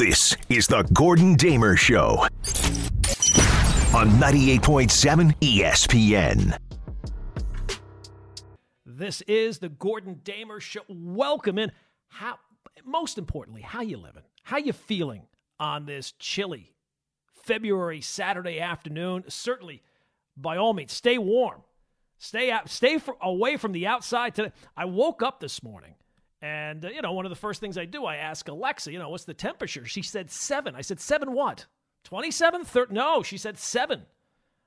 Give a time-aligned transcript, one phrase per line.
[0.00, 2.26] This is the Gordon Damer Show
[3.92, 6.56] on 98.7 ESPN.
[8.86, 10.80] This is the Gordon Damer Show.
[10.88, 11.70] Welcome in.
[12.08, 12.38] How,
[12.82, 14.22] most importantly, how you living?
[14.42, 15.26] How you feeling
[15.58, 16.72] on this chilly
[17.44, 19.24] February Saturday afternoon?
[19.28, 19.82] Certainly,
[20.34, 21.60] by all means, stay warm.
[22.16, 22.70] Stay out.
[22.70, 24.52] Stay for, away from the outside today.
[24.74, 25.96] I woke up this morning
[26.42, 28.98] and, uh, you know, one of the first things I do, I ask Alexa, you
[28.98, 29.84] know, what's the temperature?
[29.84, 30.74] She said seven.
[30.74, 31.66] I said, seven what?
[32.04, 32.64] 27?
[32.64, 32.94] 30?
[32.94, 34.02] No, she said seven.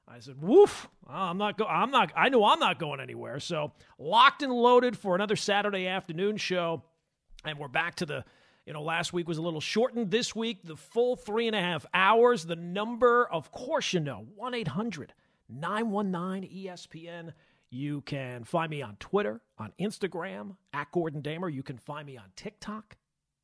[0.08, 3.40] I said, woof, I'm not go- I'm not, I know I'm not going anywhere.
[3.40, 6.84] So locked and loaded for another Saturday afternoon show.
[7.45, 8.26] And we're back to the,
[8.66, 10.12] you know, last week was a little shortened.
[10.12, 12.45] This week, the full three and a half hours.
[12.45, 15.14] The number, of course, you know, 1 800
[15.50, 17.34] 919 ESPN.
[17.73, 21.50] You can find me on Twitter, on Instagram, at Gordon Damer.
[21.50, 22.98] You can find me on TikTok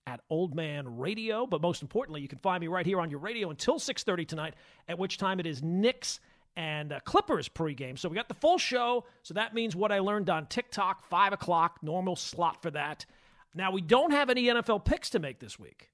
[0.06, 1.48] at Old Man Radio.
[1.48, 4.54] But most importantly, you can find me right here on your radio until 6.30 tonight,
[4.88, 6.20] at which time it is Knicks
[6.56, 7.98] and uh, Clippers pregame.
[7.98, 9.06] So we got the full show.
[9.24, 13.08] So that means what I learned on TikTok, 5 o'clock, normal slot for that.
[13.56, 15.90] Now, we don't have any NFL picks to make this week,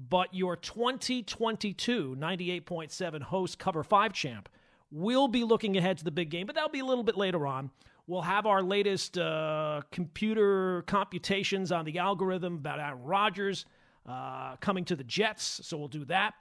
[0.00, 4.48] but your 2022 98.7 host cover 5 champ
[4.90, 7.46] We'll be looking ahead to the big game, but that'll be a little bit later
[7.46, 7.70] on.
[8.06, 13.66] We'll have our latest uh, computer computations on the algorithm about Aaron Rodgers
[14.08, 16.32] uh, coming to the Jets, so we'll do that.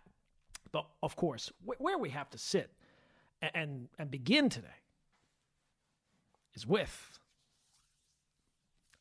[0.71, 2.71] But of course, wh- where we have to sit
[3.41, 4.67] and, and, begin today
[6.55, 7.19] is with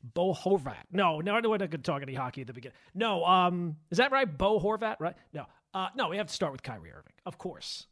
[0.03, 0.85] Bo Horvat.
[0.91, 2.77] No, no, I don't want to talk any hockey at the beginning.
[2.95, 4.27] No, um, is that right?
[4.27, 5.15] Bo Horvat, right?
[5.33, 7.87] No, uh, no, we have to start with Kyrie Irving, of course.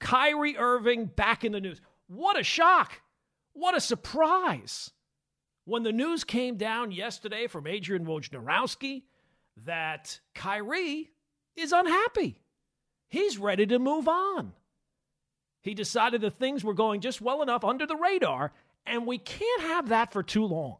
[0.00, 1.80] Kyrie Irving back in the news.
[2.06, 3.00] What a shock!
[3.52, 4.90] What a surprise!
[5.64, 9.02] When the news came down yesterday from Adrian Wojnarowski
[9.64, 11.10] that Kyrie
[11.56, 12.40] is unhappy.
[13.08, 14.52] He's ready to move on.
[15.60, 18.52] He decided that things were going just well enough under the radar,
[18.86, 20.76] and we can't have that for too long.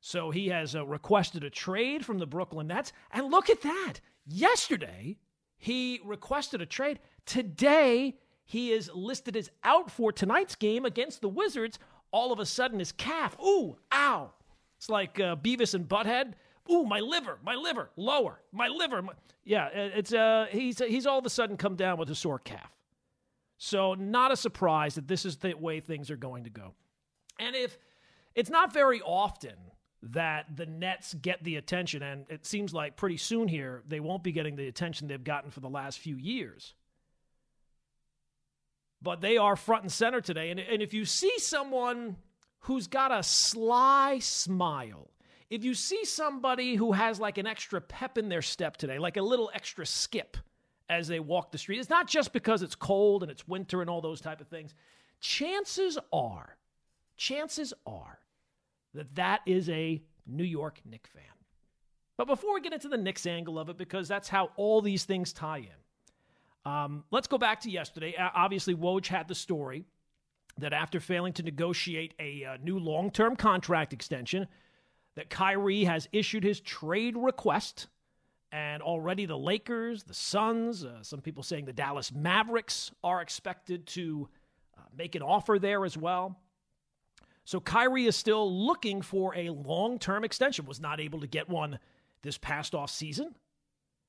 [0.00, 2.92] So he has uh, requested a trade from the Brooklyn Nets.
[3.10, 3.94] And look at that.
[4.24, 5.18] Yesterday,
[5.58, 7.00] he requested a trade.
[7.24, 8.16] Today,
[8.46, 11.78] he is listed as out for tonight's game against the Wizards.
[12.12, 14.30] All of a sudden, his calf, ooh, ow.
[14.78, 16.34] It's like uh, Beavis and Butthead.
[16.70, 19.02] Ooh, my liver, my liver, lower, my liver.
[19.02, 19.12] My...
[19.44, 22.70] Yeah, it's uh, he's he's all of a sudden come down with a sore calf.
[23.58, 26.74] So not a surprise that this is the way things are going to go.
[27.40, 27.78] And if
[28.34, 29.54] it's not very often
[30.02, 34.22] that the Nets get the attention, and it seems like pretty soon here they won't
[34.22, 36.74] be getting the attention they've gotten for the last few years
[39.06, 40.50] but they are front and center today.
[40.50, 42.16] And, and if you see someone
[42.62, 45.12] who's got a sly smile,
[45.48, 49.16] if you see somebody who has like an extra pep in their step today, like
[49.16, 50.36] a little extra skip
[50.88, 53.88] as they walk the street, it's not just because it's cold and it's winter and
[53.88, 54.74] all those type of things.
[55.20, 56.56] Chances are,
[57.16, 58.18] chances are
[58.92, 61.22] that that is a New York Knicks fan.
[62.16, 65.04] But before we get into the Knicks angle of it, because that's how all these
[65.04, 65.78] things tie in,
[66.66, 68.16] um, let's go back to yesterday.
[68.18, 69.84] Obviously, Woj had the story
[70.58, 74.48] that after failing to negotiate a uh, new long term contract extension,
[75.14, 77.86] that Kyrie has issued his trade request.
[78.50, 83.86] And already the Lakers, the Suns, uh, some people saying the Dallas Mavericks are expected
[83.88, 84.28] to
[84.76, 86.40] uh, make an offer there as well.
[87.44, 91.48] So Kyrie is still looking for a long term extension, was not able to get
[91.48, 91.78] one
[92.22, 93.36] this past off season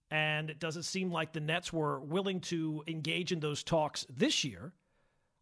[0.09, 4.43] and it doesn't seem like the Nets were willing to engage in those talks this
[4.43, 4.73] year.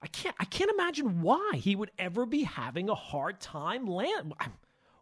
[0.02, 4.34] I can't I can't imagine why he would ever be having a hard time land.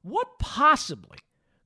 [0.02, 1.18] What possibly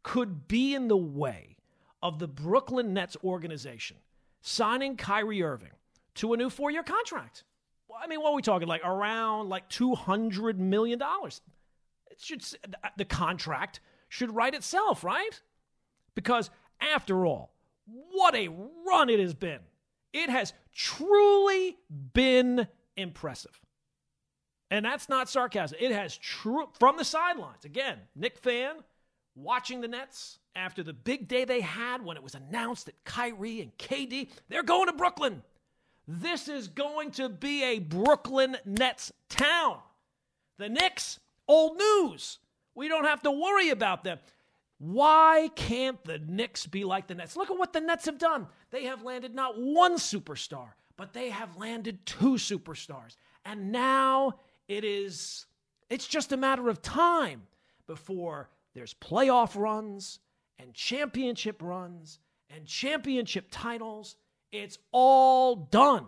[0.03, 1.57] could be in the way
[2.01, 3.97] of the Brooklyn Nets organization
[4.41, 5.71] signing Kyrie Irving
[6.15, 7.43] to a new four-year contract?
[7.87, 11.41] Well, I mean, what are we talking like around like 200 million dollars?
[12.11, 12.43] It should
[12.95, 15.41] the contract should write itself, right?
[16.15, 16.49] Because
[16.79, 17.51] after all,
[18.11, 18.49] what a
[18.85, 19.59] run it has been.
[20.13, 21.77] It has truly
[22.13, 23.59] been impressive.
[24.69, 25.77] And that's not sarcasm.
[25.79, 27.63] It has true from the sidelines.
[27.63, 28.75] Again, Knick fan
[29.35, 33.61] watching the Nets after the big day they had when it was announced that Kyrie
[33.61, 35.43] and KD they're going to Brooklyn.
[36.07, 39.79] This is going to be a Brooklyn Nets town.
[40.57, 42.39] The Knicks, old news.
[42.75, 44.19] We don't have to worry about them.
[44.79, 47.35] Why can't the Knicks be like the Nets?
[47.35, 48.47] Look at what the Nets have done.
[48.69, 53.15] They have landed not one superstar, but they have landed two superstars.
[53.43, 55.47] And now it is
[55.89, 57.43] it's just a matter of time
[57.87, 60.19] before there's playoff runs
[60.59, 62.19] and championship runs
[62.49, 64.15] and championship titles.
[64.51, 66.05] It's all done.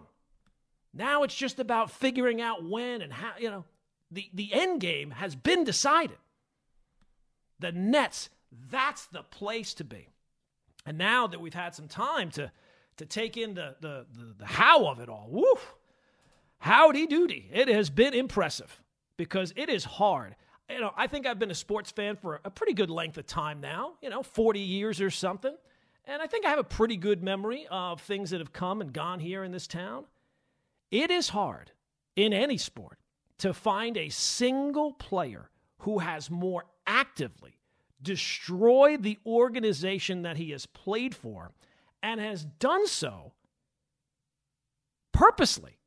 [0.93, 3.65] Now it's just about figuring out when and how, you know,
[4.11, 6.17] the, the end game has been decided.
[7.59, 8.29] The Nets,
[8.69, 10.09] that's the place to be.
[10.85, 12.51] And now that we've had some time to,
[12.97, 15.75] to take in the, the, the, the how of it all, woof,
[16.59, 17.49] howdy doody.
[17.51, 18.81] It has been impressive
[19.17, 20.35] because it is hard.
[20.69, 23.25] You know, I think I've been a sports fan for a pretty good length of
[23.25, 25.55] time now, you know, 40 years or something.
[26.05, 28.91] And I think I have a pretty good memory of things that have come and
[28.91, 30.05] gone here in this town.
[30.91, 31.71] It is hard
[32.15, 32.97] in any sport
[33.39, 35.49] to find a single player
[35.79, 37.58] who has more actively
[38.01, 41.51] destroyed the organization that he has played for
[42.01, 43.33] and has done so
[45.11, 45.77] purposely.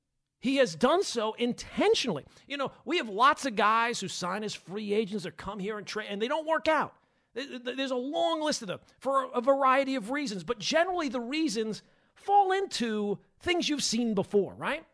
[0.41, 2.25] He has done so intentionally.
[2.47, 5.79] You know, we have lots of guys who sign as free agents or come here
[5.79, 6.95] and trade, and they don't work out.
[7.35, 11.83] There's a long list of them for a variety of reasons, but generally the reasons
[12.15, 14.85] fall into things you've seen before, right?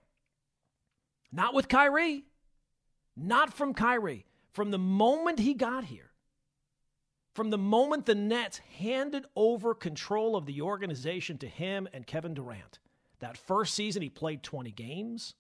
[1.33, 2.25] Not with Kyrie.
[3.17, 4.25] Not from Kyrie.
[4.53, 6.08] From the moment he got here,
[7.39, 12.35] from the moment the Nets handed over control of the organization to him and Kevin
[12.35, 12.81] Durant,
[13.21, 15.37] that first season he played 20 games.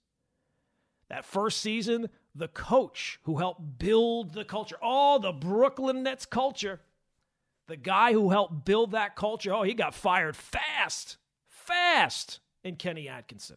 [1.09, 6.79] That first season, the coach who helped build the culture, all the Brooklyn Nets culture,
[7.67, 11.17] the guy who helped build that culture, oh, he got fired fast,
[11.49, 13.57] fast in Kenny Atkinson.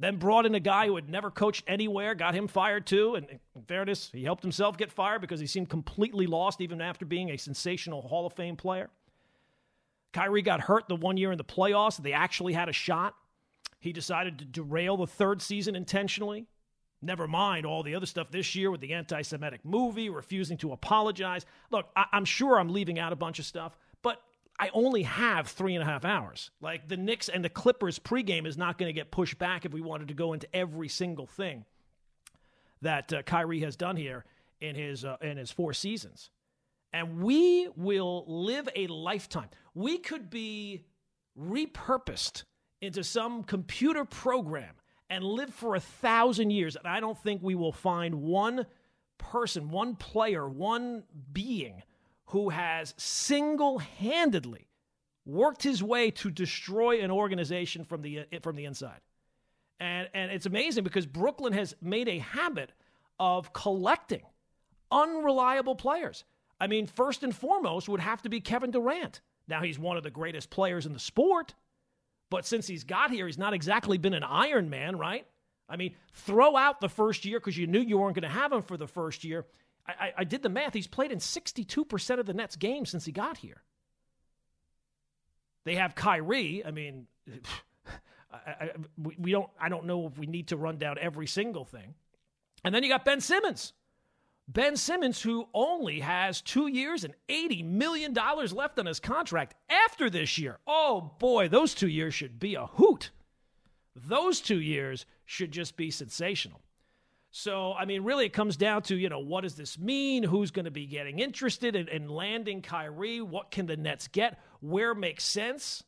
[0.00, 3.16] Then brought in a guy who had never coached anywhere, got him fired too.
[3.16, 7.04] And in fairness, he helped himself get fired because he seemed completely lost even after
[7.04, 8.90] being a sensational Hall of Fame player.
[10.12, 12.00] Kyrie got hurt the one year in the playoffs.
[12.00, 13.14] They actually had a shot.
[13.80, 16.46] He decided to derail the third season intentionally.
[17.00, 20.72] Never mind all the other stuff this year with the anti Semitic movie, refusing to
[20.72, 21.44] apologize.
[21.70, 23.76] Look, I- am sure I'm leaving out a bunch of stuff,
[24.58, 26.50] I only have three and a half hours.
[26.60, 29.72] Like the Knicks and the Clippers pregame is not going to get pushed back if
[29.72, 31.64] we wanted to go into every single thing
[32.82, 34.24] that uh, Kyrie has done here
[34.60, 36.30] in his uh, in his four seasons.
[36.92, 39.48] And we will live a lifetime.
[39.74, 40.86] We could be
[41.38, 42.44] repurposed
[42.80, 44.74] into some computer program
[45.10, 46.76] and live for a thousand years.
[46.76, 48.66] And I don't think we will find one
[49.18, 51.82] person, one player, one being
[52.28, 54.68] who has single handedly
[55.24, 59.00] worked his way to destroy an organization from the, uh, from the inside.
[59.80, 62.72] And, and it's amazing because Brooklyn has made a habit
[63.20, 64.22] of collecting
[64.90, 66.24] unreliable players.
[66.60, 69.20] I mean, first and foremost would have to be Kevin Durant.
[69.46, 71.54] Now, he's one of the greatest players in the sport,
[72.30, 75.26] but since he's got here, he's not exactly been an Iron Man, right?
[75.68, 78.52] I mean, throw out the first year because you knew you weren't going to have
[78.52, 79.46] him for the first year.
[79.88, 80.74] I, I, did the math.
[80.74, 83.62] He's played in 62% of the Nets games since he got here.
[85.64, 86.62] They have Kyrie.
[86.64, 87.06] I mean,
[88.32, 88.70] I, I,
[89.06, 89.48] we don't.
[89.58, 91.94] I don't know if we need to run down every single thing.
[92.64, 93.72] And then you got Ben Simmons.
[94.48, 100.08] Ben Simmons, who only has two years and $80 million left on his contract after
[100.08, 100.58] this year.
[100.66, 103.10] Oh boy, those two years should be a hoot.
[103.94, 106.62] Those two years should just be sensational.
[107.30, 110.22] So, I mean, really, it comes down to, you know, what does this mean?
[110.22, 113.20] Who's going to be getting interested in, in, landing Kyrie?
[113.20, 114.40] What can the Nets get?
[114.60, 115.84] Where makes sense?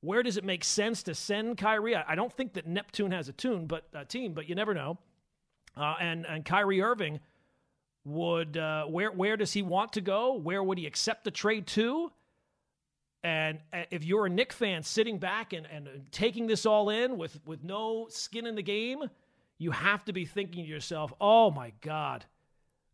[0.00, 1.96] Where does it make sense to send Kyrie?
[1.96, 4.74] I, I don't think that Neptune has a tune, but a team, but you never
[4.74, 4.98] know.
[5.76, 7.18] Uh, and and Kyrie Irving
[8.04, 10.34] would uh, where where does he want to go?
[10.34, 12.12] Where would he accept the trade to?
[13.24, 17.16] And uh, if you're a Knick fan sitting back and, and taking this all in
[17.16, 19.10] with with no skin in the game
[19.64, 22.24] you have to be thinking to yourself, oh my God,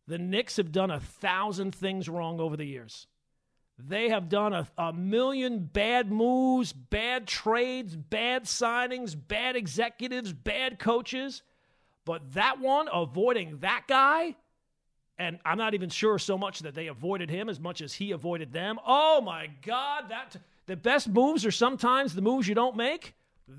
[0.07, 3.07] the Knicks have done a thousand things wrong over the years.
[3.77, 10.79] They have done a, a million bad moves, bad trades, bad signings, bad executives, bad
[10.79, 11.41] coaches.
[12.05, 14.35] But that one, avoiding that guy,
[15.17, 18.11] and I'm not even sure so much that they avoided him as much as he
[18.11, 18.79] avoided them.
[18.85, 20.35] Oh my God, that
[20.65, 23.13] the best moves are sometimes the moves you don't make.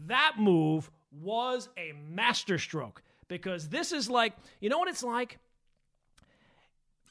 [0.07, 0.91] That move
[1.21, 5.39] was a masterstroke because this is like, you know what it's like?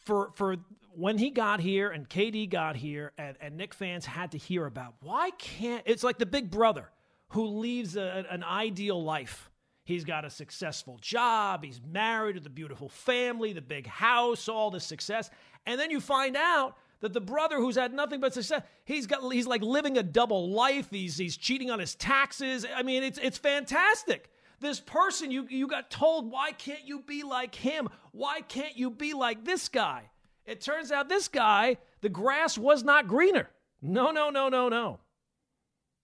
[0.06, 0.58] For, for
[0.96, 4.66] when he got here and KD got here and, and Knick fans had to hear
[4.66, 6.90] about why can't it's like the big brother
[7.30, 9.50] who leaves a, an ideal life.
[9.84, 14.70] He's got a successful job, he's married with a beautiful family, the big house, all
[14.70, 15.30] the success.
[15.66, 19.32] And then you find out that the brother who's had nothing but success, he's got
[19.32, 20.88] he's like living a double life.
[20.90, 22.66] He's he's cheating on his taxes.
[22.76, 24.30] I mean, it's it's fantastic.
[24.60, 27.90] This person you you got told, why can't you be like him?
[28.12, 30.10] Why can't you be like this guy?
[30.46, 33.50] It turns out this guy, the grass was not greener.
[33.82, 35.00] No, no, no, no, no.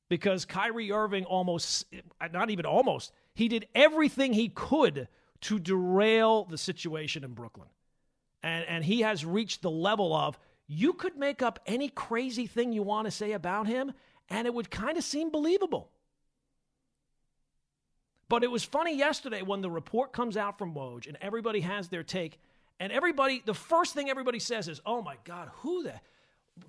[0.10, 1.86] Because Kyrie Irving almost,
[2.32, 5.08] not even almost, he did everything he could
[5.42, 7.68] to derail the situation in Brooklyn.
[8.42, 12.74] And, and he has reached the level of you could make up any crazy thing
[12.74, 13.93] you want to say about him,
[14.29, 15.89] and it would kind of seem believable.
[18.29, 21.88] But it was funny yesterday when the report comes out from Woj and everybody has
[21.88, 22.39] their take.
[22.79, 25.93] And everybody, the first thing everybody says is, oh my God, who the?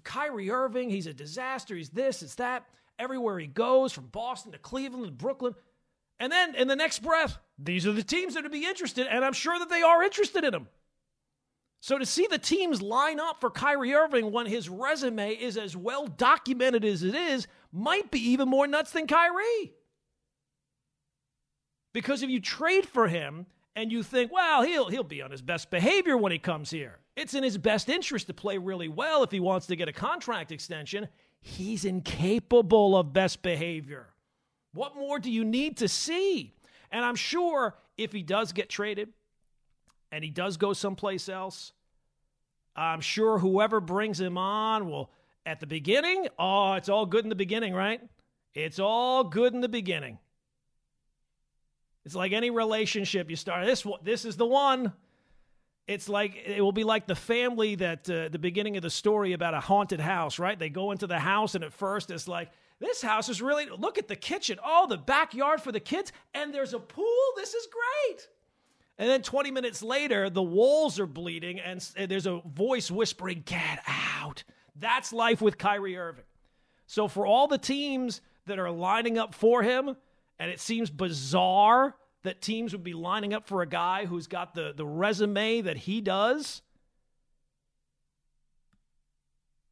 [0.04, 1.74] Kyrie Irving, he's a disaster.
[1.74, 2.64] He's this, it's that.
[2.98, 5.54] Everywhere he goes, from Boston to Cleveland to Brooklyn.
[6.20, 9.24] And then in the next breath, these are the teams that would be interested, and
[9.24, 10.68] I'm sure that they are interested in him.
[11.80, 15.76] So to see the teams line up for Kyrie Irving when his resume is as
[15.76, 19.72] well documented as it is might be even more nuts than Kyrie.
[21.92, 25.42] Because if you trade for him and you think, well, he'll he'll be on his
[25.42, 26.98] best behavior when he comes here.
[27.16, 29.92] It's in his best interest to play really well if he wants to get a
[29.92, 31.08] contract extension.
[31.40, 34.08] He's incapable of best behavior.
[34.74, 36.54] What more do you need to see?
[36.90, 39.12] And I'm sure if he does get traded
[40.12, 41.72] and he does go someplace else,
[42.76, 45.10] I'm sure whoever brings him on will,
[45.44, 48.00] at the beginning, oh, it's all good in the beginning, right?
[48.54, 50.18] It's all good in the beginning.
[52.04, 53.66] It's like any relationship you start.
[53.66, 54.92] This this is the one.
[55.86, 59.32] It's like it will be like the family that uh, the beginning of the story
[59.32, 60.58] about a haunted house, right?
[60.58, 63.98] They go into the house and at first it's like this house is really look
[63.98, 67.24] at the kitchen, oh the backyard for the kids, and there's a pool.
[67.36, 68.28] This is great.
[68.98, 73.80] And then 20 minutes later, the walls are bleeding and, there's a voice whispering, "Get
[73.86, 74.42] out."
[74.74, 76.24] That's life with Kyrie Irving.
[76.86, 79.96] So for all the teams that are lining up for him,
[80.38, 84.54] and it seems bizarre that teams would be lining up for a guy who's got
[84.54, 86.62] the, the resume that he does.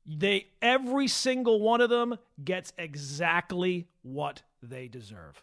[0.04, 5.42] They every single one of them gets exactly what they deserve.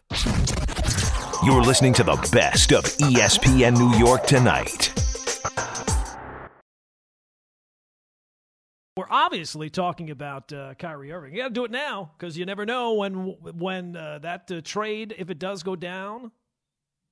[1.44, 4.90] You're listening to the best of ESPN New York tonight.
[8.96, 11.34] We're obviously talking about uh, Kyrie Irving.
[11.34, 13.14] You got to do it now because you never know when
[13.58, 16.32] when uh, that uh, trade, if it does go down,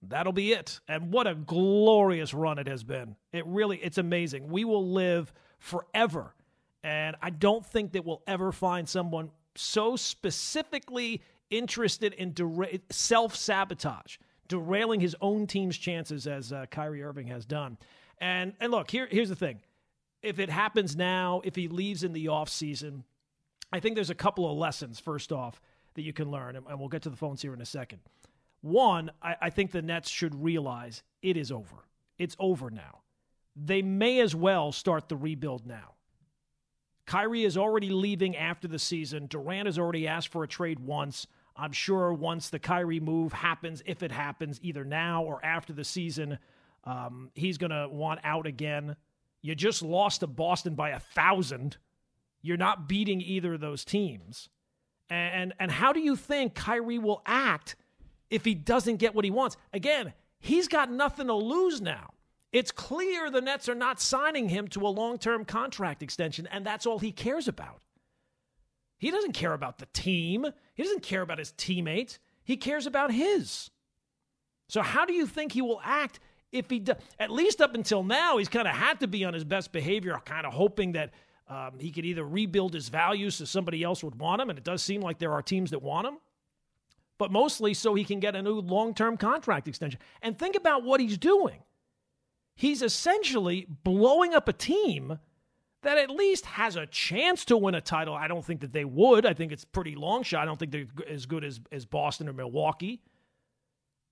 [0.01, 0.81] that'll be it.
[0.89, 3.17] And what a glorious run it has been.
[3.35, 4.49] It really, it's amazing.
[4.49, 6.35] We will live forever,
[6.83, 11.21] and I don't think that we'll ever find someone so specifically
[11.53, 14.17] interested in dera- self sabotage,
[14.49, 17.79] derailing his own team's chances as uh, Kyrie Irving has done.
[18.19, 19.61] And and look, here here's the thing
[20.23, 23.03] if it happens now, if he leaves in the offseason,
[23.73, 25.61] I think there's a couple of lessons, first off,
[25.95, 26.57] that you can learn.
[26.57, 28.01] And we'll get to the phones here in a second.
[28.61, 31.77] One, I, I think the Nets should realize it is over.
[32.19, 33.01] It's over now.
[33.57, 35.95] They may as well start the rebuild now.
[37.07, 39.27] Kyrie is already leaving after the season.
[39.27, 41.27] Durant has already asked for a trade once.
[41.57, 45.85] I'm sure once the Kyrie move happens, if it happens, either now or after the
[45.85, 46.39] season,
[46.85, 48.97] um, he's going to want out again.
[49.43, 51.77] You just lost to Boston by a thousand.
[52.41, 54.49] You're not beating either of those teams.
[55.11, 57.77] And, and how do you think Kyrie will act
[58.31, 59.57] if he doesn't get what he wants?
[59.73, 62.15] Again, he's got nothing to lose now.
[62.53, 66.65] It's clear the Nets are not signing him to a long term contract extension, and
[66.65, 67.83] that's all he cares about.
[69.03, 73.11] He doesn't care about the team, he doesn't care about his teammates, he cares about
[73.11, 73.69] his.
[74.69, 76.21] So, how do you think he will act
[76.53, 76.99] if he does?
[77.19, 80.17] at least up until now, he's kind of had to be on his best behavior,
[80.25, 81.11] kind of hoping that
[81.49, 84.65] um, he could either rebuild his values so somebody else would want him, and it
[84.65, 86.19] does seem like there are teams that want him,
[87.19, 89.99] but mostly so he can get a new long term contract extension.
[90.23, 91.65] And think about what he's doing.
[92.55, 95.19] He's essentially blowing up a team
[95.83, 98.15] that at least has a chance to win a title.
[98.15, 99.27] I don't think that they would.
[99.27, 100.43] I think it's pretty long shot.
[100.43, 103.03] I don't think they're as good as, as Boston or Milwaukee.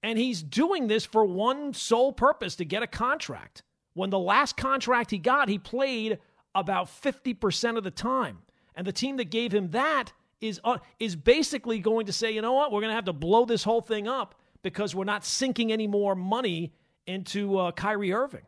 [0.02, 3.62] And he's doing this for one sole purpose to get a contract.
[3.94, 6.18] When the last contract he got, he played
[6.54, 8.38] about 50% of the time.
[8.74, 12.42] And the team that gave him that is, uh, is basically going to say, you
[12.42, 15.24] know what, we're going to have to blow this whole thing up because we're not
[15.24, 16.72] sinking any more money
[17.06, 18.42] into uh, Kyrie Irving.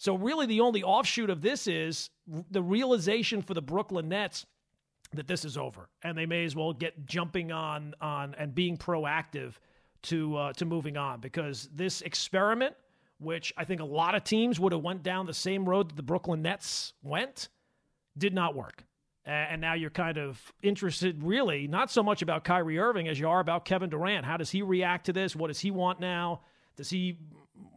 [0.00, 2.08] So, really, the only offshoot of this is
[2.50, 4.46] the realization for the Brooklyn Nets
[5.12, 8.78] that this is over, and they may as well get jumping on on and being
[8.78, 9.56] proactive
[10.04, 12.76] to uh, to moving on because this experiment,
[13.18, 15.96] which I think a lot of teams would have went down the same road that
[15.96, 17.50] the Brooklyn Nets went,
[18.16, 18.86] did not work.
[19.26, 23.28] And now you're kind of interested, really, not so much about Kyrie Irving as you
[23.28, 24.24] are about Kevin Durant.
[24.24, 25.36] How does he react to this?
[25.36, 26.40] What does he want now?
[26.76, 27.18] Does he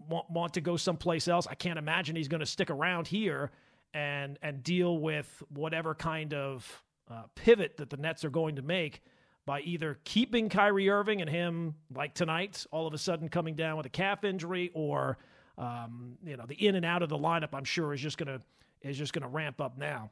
[0.10, 1.48] want, want to go someplace else?
[1.50, 3.52] I can't imagine he's going to stick around here
[3.94, 8.62] and and deal with whatever kind of uh, pivot that the Nets are going to
[8.62, 9.02] make
[9.46, 13.78] by either keeping Kyrie Irving and him like tonight, all of a sudden coming down
[13.78, 15.18] with a calf injury, or
[15.58, 17.50] um, you know the in and out of the lineup.
[17.54, 18.40] I'm sure is just gonna
[18.82, 20.12] is just gonna ramp up now.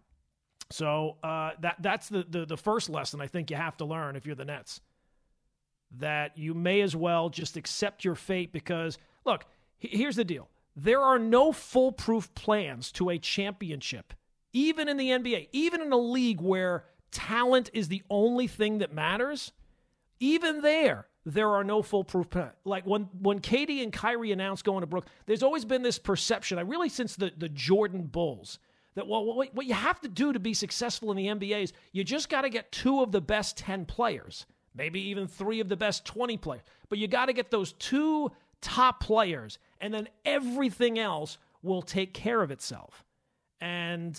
[0.70, 4.16] So uh, that that's the, the the first lesson I think you have to learn
[4.16, 4.82] if you're the Nets.
[5.98, 9.46] That you may as well just accept your fate because look,
[9.90, 14.14] here's the deal: there are no foolproof plans to a championship,
[14.54, 18.94] even in the NBA, even in a league where talent is the only thing that
[18.94, 19.52] matters.
[20.20, 22.54] Even there, there are no foolproof plans.
[22.64, 26.58] Like when when KD and Kyrie announced going to Brook, there's always been this perception.
[26.58, 28.60] I really since the the Jordan Bulls
[28.96, 31.74] that well, what, what you have to do to be successful in the NBA is
[31.92, 34.46] you just got to get two of the best 10 players,
[34.76, 36.64] maybe even three of the best 20 players.
[36.90, 38.32] But you got to get those two
[38.62, 43.04] top players, and then everything else will take care of itself.
[43.60, 44.18] And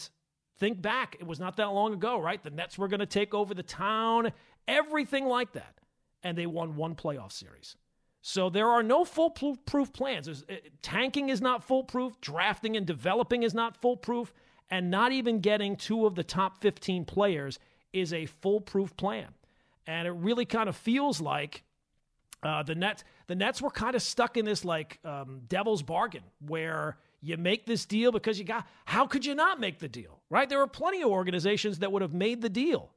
[0.59, 2.43] think back, it was not that long ago, right?
[2.43, 4.33] The Nets were going to take over the town,
[4.69, 5.79] everything like that.
[6.23, 7.77] And they won one playoff series.
[8.21, 10.29] So there are no foolproof plans.
[10.29, 12.21] Uh, tanking is not foolproof.
[12.21, 14.33] Drafting and developing is not foolproof
[14.71, 17.59] and not even getting two of the top 15 players
[17.93, 19.29] is a foolproof plan.
[19.87, 21.65] And it really kind of feels like
[22.43, 26.23] uh, the Nets the Nets were kind of stuck in this like um, devil's bargain
[26.47, 30.21] where you make this deal because you got how could you not make the deal
[30.29, 30.49] right?
[30.49, 32.91] There were plenty of organizations that would have made the deal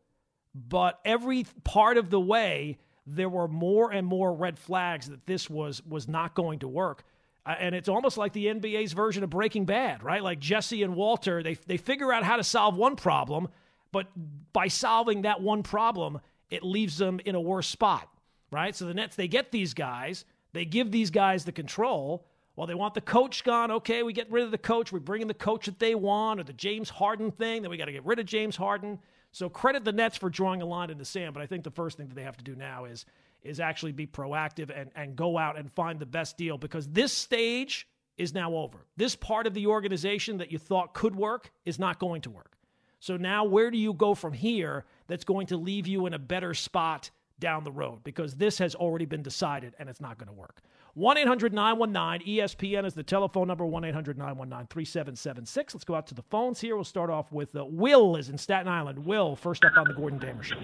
[0.54, 2.78] but every part of the way
[3.08, 7.04] there were more and more red flags that this was was not going to work.
[7.46, 10.24] And it's almost like the NBA's version of Breaking Bad, right?
[10.24, 13.48] Like Jesse and Walter, they they figure out how to solve one problem,
[13.92, 14.08] but
[14.52, 18.10] by solving that one problem, it leaves them in a worse spot,
[18.56, 18.74] right?
[18.74, 22.26] So the Nets they get these guys, they give these guys the control.
[22.56, 23.70] Well, they want the coach gone.
[23.70, 24.94] Okay, we get rid of the coach.
[24.94, 27.62] We bring in the coach that they want, or the James Harden thing.
[27.62, 28.98] Then we got to get rid of James Harden.
[29.34, 31.34] So credit the Nets for drawing a line in the sand.
[31.34, 33.06] But I think the first thing that they have to do now is
[33.44, 37.14] is actually be proactive and, and go out and find the best deal because this
[37.14, 37.88] stage
[38.18, 38.80] is now over.
[38.98, 42.58] This part of the organization that you thought could work is not going to work.
[43.00, 46.20] So now, where do you go from here that's going to leave you in a
[46.20, 48.04] better spot down the road?
[48.04, 50.62] Because this has already been decided and it's not going to work.
[50.96, 55.74] 1 800 919 ESPN is the telephone number 1 800 919 3776.
[55.74, 56.76] Let's go out to the phones here.
[56.76, 59.06] We'll start off with uh, Will is in Staten Island.
[59.06, 60.56] Will, first up on the Gordon Damer Show.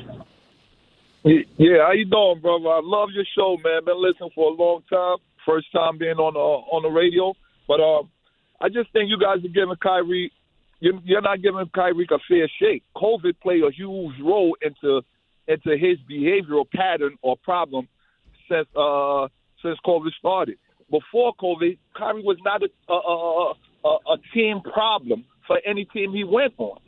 [1.24, 2.70] Yeah, how you doing, brother?
[2.70, 3.86] I love your show, man.
[3.86, 5.18] Been listening for a long time.
[5.46, 7.34] First time being on the on the radio,
[7.68, 8.04] but uh,
[8.62, 10.32] I just think you guys are giving Kyrie.
[10.80, 12.84] You're, you're not giving Kyrie a fair shake.
[12.96, 15.02] COVID played a huge role into
[15.52, 17.88] into his behavioral pattern or problem
[18.50, 19.28] since uh
[19.62, 20.58] since COVID started.
[20.90, 23.54] Before COVID, Kyrie was not a a,
[23.88, 26.80] a, a team problem for any team he went on.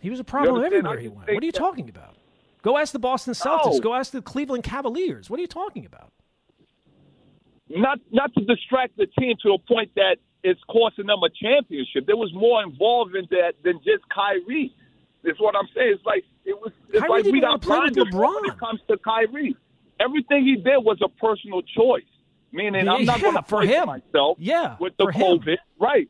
[0.00, 1.32] He was a problem everywhere he went.
[1.32, 2.16] What are you talking about?
[2.62, 3.80] Go ask the Boston Celtics.
[3.80, 5.28] Go ask the Cleveland Cavaliers.
[5.28, 6.12] What are you talking about?
[7.68, 12.06] Not not to distract the team to a point that it's costing them a championship.
[12.06, 14.72] There was more involved in that than just Kyrie.
[15.24, 15.94] Is what I'm saying.
[15.94, 16.72] It's like it was.
[16.90, 19.56] It's Kyrie like we got blinded when it comes to Kyrie.
[20.00, 22.02] Everything he did was a personal choice.
[22.52, 23.86] Meaning, yeah, I'm not yeah, going to for him.
[23.86, 24.36] myself.
[24.38, 25.58] Yeah, with the COVID, him.
[25.80, 26.08] right?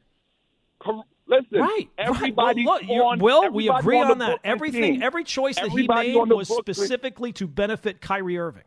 [1.26, 1.88] Listen, right.
[1.96, 2.66] everybody.
[2.66, 2.86] Right.
[2.86, 4.40] Well, on, Will, we agree on, on that.
[4.44, 5.02] Everything, team.
[5.02, 6.74] every choice that everybody he made was Brooklyn.
[6.74, 8.64] specifically to benefit Kyrie Irving.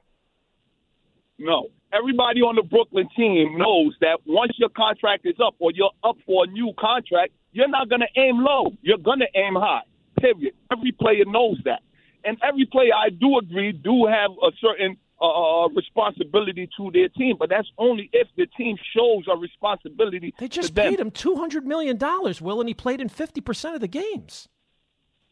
[1.37, 5.91] No, everybody on the Brooklyn team knows that once your contract is up or you're
[6.03, 8.71] up for a new contract, you're not going to aim low.
[8.81, 9.81] You're going to aim high.
[10.19, 10.53] Period.
[10.71, 11.81] Every player knows that,
[12.23, 17.35] and every player, I do agree, do have a certain uh, responsibility to their team,
[17.39, 20.33] but that's only if the team shows a responsibility.
[20.37, 23.75] They just paid him two hundred million dollars, Will, and he played in fifty percent
[23.75, 24.47] of the games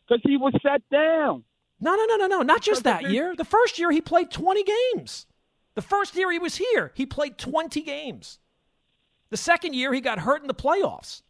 [0.07, 1.43] because he was set down.
[1.79, 3.35] No, no, no, no, no, not just that year.
[3.35, 5.25] The first year he played twenty games.
[5.75, 8.39] The first year he was here, he played twenty games.
[9.29, 11.21] The second year he got hurt in the playoffs.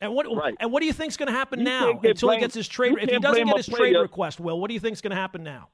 [0.00, 0.54] And what right.
[0.58, 2.54] and what do you think is going to happen you now until blamed, he gets
[2.54, 2.94] his trade?
[3.00, 5.16] If he doesn't get his trade request, Will, what do you think is going to
[5.16, 5.68] happen now?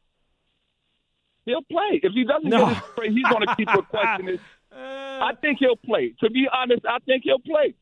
[1.45, 2.01] He'll play.
[2.03, 2.67] If he doesn't no.
[2.67, 4.41] get his trade, he's going to keep requesting it.
[4.73, 6.15] I think he'll play.
[6.21, 7.75] To be honest, I think he'll play.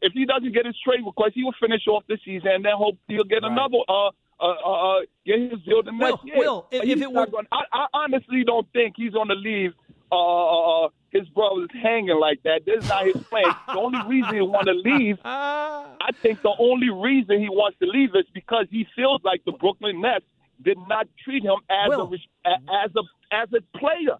[0.00, 2.72] If he doesn't get his trade request, he will finish off the season and then
[2.76, 3.52] hope he'll get right.
[3.52, 3.78] another.
[3.88, 4.10] Uh,
[4.40, 6.38] uh, uh, get his deal the next Will, year.
[6.38, 9.72] Will, if, if it were, gonna, I, I honestly don't think he's going to leave
[10.10, 12.62] uh, his brothers hanging like that.
[12.64, 13.44] This is not his plan.
[13.68, 17.86] the only reason he want to leave, I think the only reason he wants to
[17.86, 20.24] leave is because he feels like the Brooklyn Nets
[20.62, 22.14] did not treat him as Will,
[22.46, 23.02] a as a
[23.34, 24.16] as a player.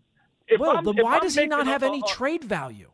[0.47, 2.91] If Will, I'm, then why I'm does he not have a, any a, trade value?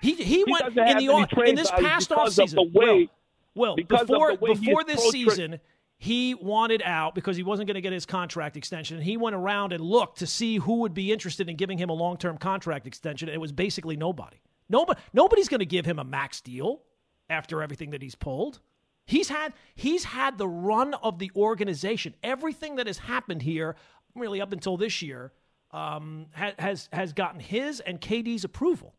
[0.00, 2.54] He he, He went in the in this past of offseason.
[2.54, 3.08] the way-
[3.54, 5.60] Will, Will of before the way he before this season,
[6.02, 8.96] he wanted out because he wasn't going to get his contract extension.
[8.96, 11.90] And he went around and looked to see who would be interested in giving him
[11.90, 13.28] a long term contract extension.
[13.28, 14.38] And it was basically nobody.
[14.70, 16.80] Nobody nobody's going to give him a max deal
[17.28, 18.60] after everything that he's pulled.
[19.04, 22.14] He's had he's had the run of the organization.
[22.22, 23.76] Everything that has happened here,
[24.14, 25.32] really up until this year,
[25.70, 28.94] um, ha- has has gotten his and KD's approval.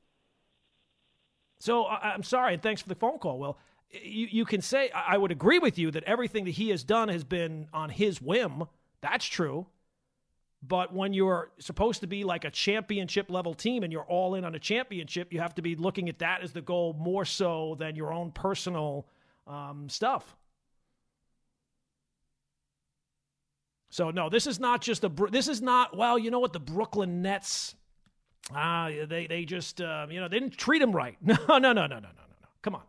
[1.59, 3.39] So I, I'm sorry, and thanks for the phone call.
[3.39, 3.57] Will
[3.93, 7.09] you you can say I would agree with you that everything that he has done
[7.09, 8.63] has been on his whim.
[9.01, 9.67] That's true.
[10.63, 14.45] But when you're supposed to be like a championship level team and you're all in
[14.45, 17.75] on a championship, you have to be looking at that as the goal more so
[17.79, 19.07] than your own personal
[19.47, 20.35] um, stuff.
[23.89, 25.09] So no, this is not just a.
[25.09, 25.97] This is not.
[25.97, 26.53] Well, you know what?
[26.53, 27.75] The Brooklyn Nets.
[28.53, 31.17] Ah, they they just uh, you know they didn't treat him right.
[31.21, 32.47] No, no, no, no, no, no, no, no.
[32.61, 32.83] Come on.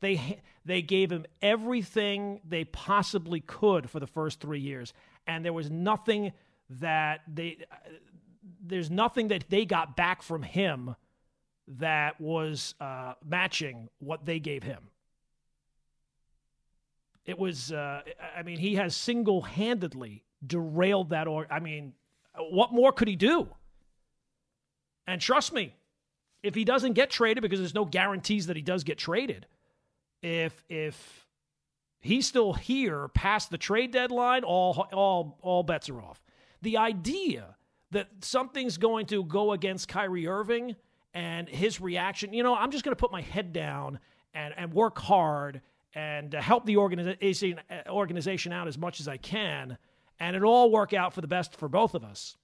[0.00, 4.92] They they gave him everything they possibly could for the first three years,
[5.26, 6.32] and there was nothing
[6.70, 7.58] that they.
[8.64, 10.94] There's nothing that they got back from him
[11.66, 14.90] that was uh, matching what they gave him.
[17.24, 17.72] It was.
[17.72, 18.02] Uh,
[18.36, 21.26] I mean, he has single-handedly derailed that.
[21.26, 21.94] Or I mean,
[22.38, 23.48] what more could he do?
[25.06, 25.74] And trust me,
[26.42, 29.46] if he doesn't get traded, because there's no guarantees that he does get traded,
[30.22, 31.26] if if
[32.00, 36.22] he's still here past the trade deadline, all all all bets are off.
[36.62, 37.56] The idea
[37.90, 40.76] that something's going to go against Kyrie Irving
[41.14, 43.98] and his reaction, you know, I'm just going to put my head down
[44.34, 45.62] and and work hard
[45.94, 49.78] and help the organization organization out as much as I can,
[50.20, 52.36] and it'll all work out for the best for both of us.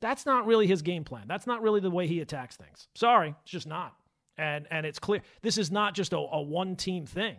[0.00, 1.24] That's not really his game plan.
[1.26, 2.88] That's not really the way he attacks things.
[2.94, 3.94] Sorry, it's just not.
[4.40, 7.36] And and it's clear this is not just a, a one team thing.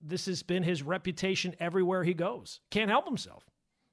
[0.00, 2.60] This has been his reputation everywhere he goes.
[2.70, 3.44] Can't help himself.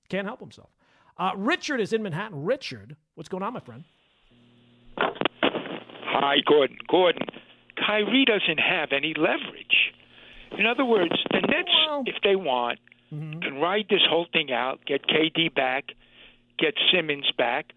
[0.08, 0.70] Can't help himself.
[1.18, 2.44] Uh, Richard is in Manhattan.
[2.44, 3.84] Richard, what's going on, my friend?
[5.02, 6.78] Hi, Gordon.
[6.88, 7.24] Gordon,
[7.76, 9.94] Kyrie doesn't have any leverage.
[10.58, 14.86] In other words, the Nets, Well- if they want, can ride this whole thing out,
[14.86, 15.86] get KD back,
[16.60, 17.74] get Simmons back,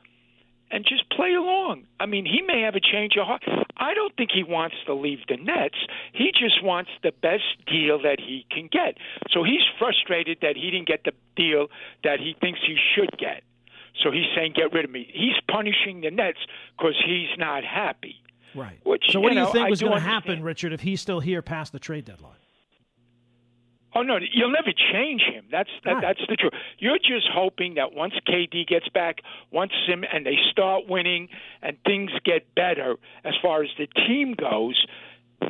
[0.73, 1.85] and just play along.
[2.01, 3.43] I mean, he may have a change of heart.
[3.77, 5.77] I don't think he wants to leave the Nets.
[6.13, 8.97] He just wants the best deal that he can get.
[9.31, 11.69] So he's frustrated that he didn't get the deal
[12.03, 13.43] that he thinks he should get.
[14.03, 16.39] So he's saying, "Get rid of me." He's punishing the Nets
[16.77, 18.17] because he's not happy.
[18.55, 18.81] Right.
[18.85, 21.21] Which, so, what you do you think was going to happen, Richard, if he's still
[21.21, 22.37] here past the trade deadline?
[23.95, 25.45] Oh no, you'll never change him.
[25.51, 26.01] That's that, Right.
[26.03, 26.53] that's the truth.
[26.79, 31.29] You're just hoping that once KD gets back, once Sim and they start winning
[31.63, 34.87] and things get better as far as the team goes,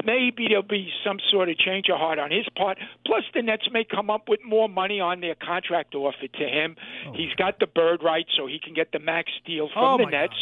[0.05, 2.79] maybe there'll be some sort of change of heart on his part.
[3.07, 6.77] Plus, the Nets may come up with more money on their contract offer to him.
[7.07, 7.13] Oh.
[7.13, 10.11] He's got the bird right, so he can get the max deal from Oh, the
[10.11, 10.35] Nets.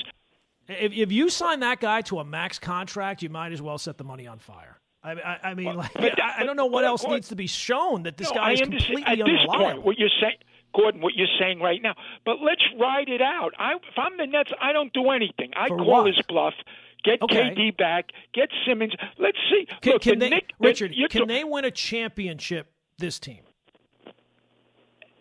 [0.68, 0.76] God.
[0.78, 3.98] If, if you sign that guy to a max contract, you might as well set
[3.98, 4.79] the money on fire.
[5.02, 7.46] I, I, I mean, like, but- I, I don't know what else needs to be
[7.46, 9.64] shown that this No, guy is completely At this unreliable.
[9.64, 10.36] point, what you're saying,
[10.74, 11.94] Gordon, what you're saying right now.
[12.24, 13.54] But let's ride it out.
[13.58, 15.50] I, if I'm the Nets, I don't do anything.
[15.56, 16.06] I For call what?
[16.06, 16.54] his bluff.
[17.02, 17.54] Get Okay.
[17.56, 18.10] KD back.
[18.34, 18.92] Get Simmons.
[19.18, 19.66] Let's see.
[19.80, 20.92] Can, Look, can the they, Nick, Richard?
[20.94, 22.70] you're Can t- they win a championship?
[22.98, 23.40] This team.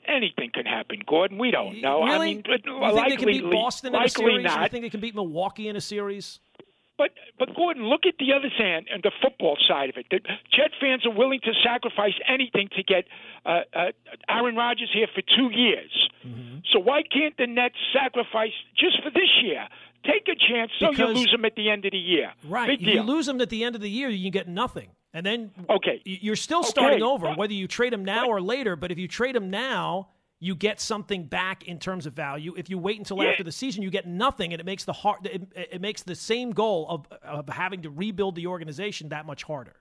[0.05, 1.37] Anything can happen, Gordon.
[1.37, 2.03] We don't know.
[2.03, 2.15] Really?
[2.15, 4.43] I mean, but you likely, think they can beat Boston in a series?
[4.43, 4.63] not.
[4.63, 6.39] You think they can beat Milwaukee in a series?
[6.99, 10.05] But but Gordon, look at the other side and the football side of it.
[10.11, 10.19] The
[10.51, 13.05] Jet fans are willing to sacrifice anything to get
[13.45, 13.91] uh, uh,
[14.29, 15.91] Aaron Rodgers here for two years.
[16.27, 16.57] Mm-hmm.
[16.73, 19.63] So why can't the Nets sacrifice just for this year?
[20.03, 22.33] Take a chance, so Because- you lose them at the end of the year.
[22.45, 22.67] Right.
[22.67, 22.95] Big If deal.
[22.95, 24.89] you lose them at the end of the year, you get nothing.
[25.13, 26.01] And then Okay.
[26.05, 27.11] you're still starting Okay.
[27.11, 28.75] over, whether you trade him now or later.
[28.75, 30.09] But if you trade him now,
[30.41, 32.53] you get something back in terms of value.
[32.57, 33.31] If you wait until Yeah.
[33.31, 36.15] after the season, you get nothing, and it makes the hard, it, it makes the
[36.15, 39.75] same goal of of having to rebuild the organization that much harder.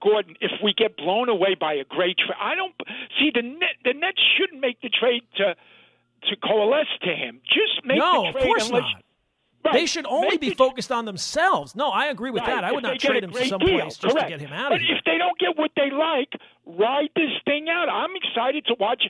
[0.00, 2.74] Gordon, if we get blown away by a great trade, I don't
[3.18, 3.76] see the net.
[3.84, 5.54] The Nets shouldn't make the trade to
[6.28, 7.40] to coalesce to him.
[7.44, 9.02] Just make no, the of trade course unless, not.
[9.64, 9.74] Right.
[9.74, 11.74] They should only Make be focused on themselves.
[11.74, 12.64] No, I agree with Right, that.
[12.64, 14.30] I would they not trade him to great some deal, place just correct.
[14.30, 14.96] to get him out but of here.
[14.96, 16.32] if they don't get what they like,
[16.68, 17.88] ride this thing out.
[17.88, 19.04] I'm excited to watch.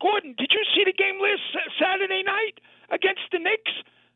[0.00, 1.42] Gordon, did you see the game last
[1.78, 2.58] Saturday night
[2.90, 3.72] against the Knicks?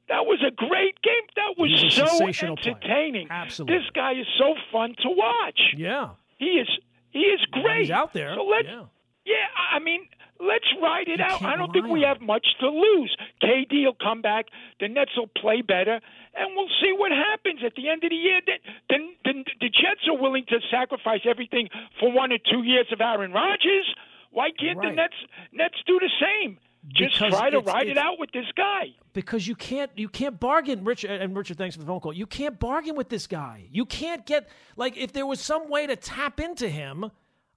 [0.08, 1.22] That was a great game.
[1.36, 2.74] That was so sensational player.
[2.74, 3.28] entertaining.
[3.30, 3.78] Absolutely.
[3.78, 5.60] This guy is so fun to watch.
[5.76, 6.10] Yeah.
[6.38, 6.68] He is
[7.10, 7.80] he is great.
[7.82, 8.34] he's out there.
[8.34, 8.84] So let's Yeah.
[9.24, 10.08] yeah, I mean,
[10.40, 11.42] Let's ride it you out.
[11.42, 13.14] I don't think we have much to lose.
[13.42, 14.46] KD will come back.
[14.80, 16.00] The Nets will play better,
[16.34, 18.40] and we'll see what happens at the end of the year.
[18.46, 18.56] The,
[18.88, 21.68] the, the, the Jets are willing to sacrifice everything
[22.00, 23.94] for one or two years of Aaron Rodgers.
[24.30, 24.90] Why can't right.
[24.90, 25.14] the Nets
[25.52, 26.58] Nets do the same?
[26.88, 28.94] Just because try to ride it out with this guy.
[29.12, 31.10] Because you can't you can't bargain, Richard.
[31.10, 32.12] Uh, and Richard, thanks for the phone call.
[32.12, 33.66] You can't bargain with this guy.
[33.70, 37.10] You can't get like if there was some way to tap into him.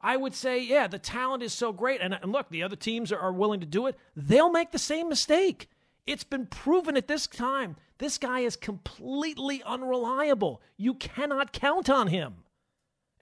[0.04, 2.02] I would say, yeah, the talent is so great.
[2.02, 3.98] And, and look, the other teams are, are willing to do it.
[4.18, 5.70] They'll make the same mistake.
[6.06, 7.78] It's been proven at this time.
[8.00, 10.62] This guy is completely unreliable.
[10.76, 12.44] You cannot count on him.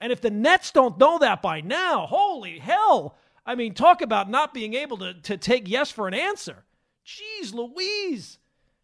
[0.00, 3.16] And if the Nets don't know that by now, holy hell,
[3.46, 6.64] I mean, talk about not being able to, to take yes for an answer.
[7.06, 8.38] Jeez Louise.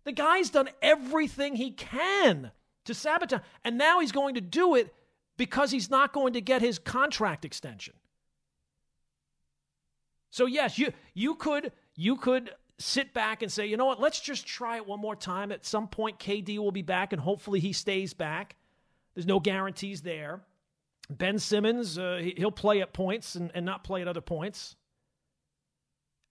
[0.05, 2.53] The guy's done everything he can
[2.85, 3.41] to sabotage.
[3.65, 4.95] And now he's going to do it
[5.38, 7.94] because he's not going to get his contract extension.
[10.29, 14.20] So yes, you you could you could sit back and say, you know what, let's
[14.20, 15.51] just try it one more time.
[15.51, 18.57] At some point, KD will be back, and hopefully he stays back.
[19.14, 20.42] There's no guarantees there.
[21.11, 24.77] Ben Simmons, uh, he'll play at points and, and not play at other points.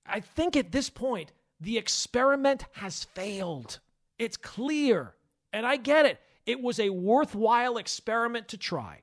[0.06, 3.80] I think at this point, the experiment has failed.
[4.20, 5.16] It's clear.
[5.52, 6.22] And I get it.
[6.48, 9.02] It was a worthwhile experiment to try.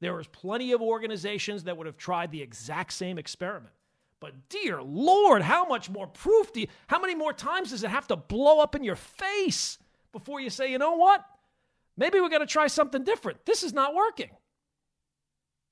[0.00, 3.72] There was plenty of organizations that would have tried the exact same experiment.
[4.18, 7.90] But dear Lord, how much more proof do you, how many more times does it
[7.90, 9.78] have to blow up in your face
[10.12, 11.24] before you say, you know what?
[11.96, 13.46] Maybe we got to try something different.
[13.46, 14.30] This is not working.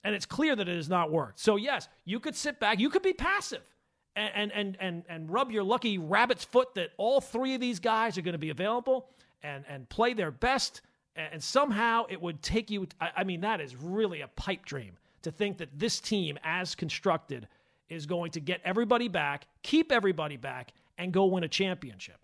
[0.04, 1.40] And it's clear that it has not worked.
[1.40, 3.62] So, yes, you could sit back, you could be passive
[4.14, 8.16] and, and, and, and rub your lucky rabbit's foot that all three of these guys
[8.16, 9.09] are going to be available
[9.42, 10.81] and, and play their best.
[11.18, 12.87] And somehow it would take you.
[13.00, 17.48] I mean, that is really a pipe dream to think that this team, as constructed,
[17.88, 22.18] is going to get everybody back, keep everybody back, and go win a championship.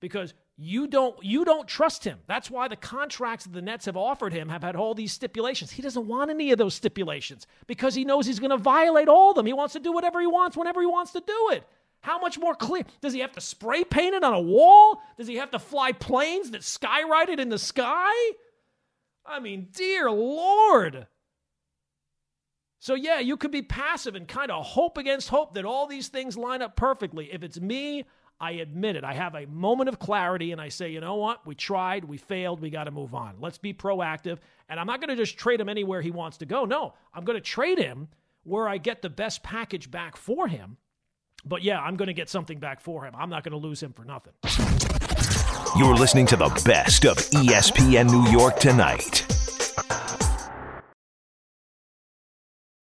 [0.00, 2.18] Because you don't you don't trust him.
[2.26, 5.70] That's why the contracts that the Nets have offered him have had all these stipulations.
[5.70, 9.30] He doesn't want any of those stipulations because he knows he's going to violate all
[9.30, 9.46] of them.
[9.46, 11.64] He wants to do whatever he wants whenever he wants to do it.
[12.00, 12.84] How much more clear?
[13.00, 15.00] Does he have to spray paint it on a wall?
[15.18, 18.12] Does he have to fly planes that skyride it in the sky?
[19.26, 21.06] I mean, dear Lord.
[22.78, 26.08] So, yeah, you could be passive and kind of hope against hope that all these
[26.08, 27.30] things line up perfectly.
[27.30, 28.06] If it's me,
[28.40, 29.04] I admit it.
[29.04, 31.46] I have a moment of clarity and I say, you know what?
[31.46, 33.34] We tried, we failed, we got to move on.
[33.38, 34.38] Let's be proactive.
[34.70, 36.64] And I'm not going to just trade him anywhere he wants to go.
[36.64, 38.08] No, I'm going to trade him
[38.44, 40.78] where I get the best package back for him.
[41.44, 43.14] But yeah, I'm going to get something back for him.
[43.16, 44.32] I'm not going to lose him for nothing.
[45.76, 49.24] You're listening to the best of ESPN New York tonight.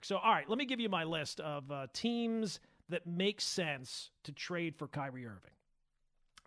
[0.02, 4.12] So, all right, let me give you my list of uh, teams that make sense
[4.24, 5.52] to trade for Kyrie Irving.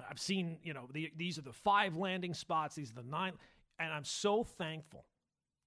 [0.09, 3.35] I've seen, you know, the, these are the five landing spots, these are the nine,
[3.79, 5.05] and I'm so thankful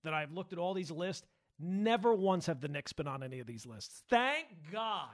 [0.03, 1.27] that I've looked at all these lists.
[1.60, 4.03] Never once have the Knicks been on any of these lists.
[4.10, 5.10] Thank God.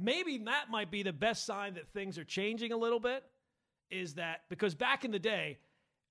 [0.00, 3.24] Maybe that might be the best sign that things are changing a little bit.
[3.90, 5.58] Is that because back in the day,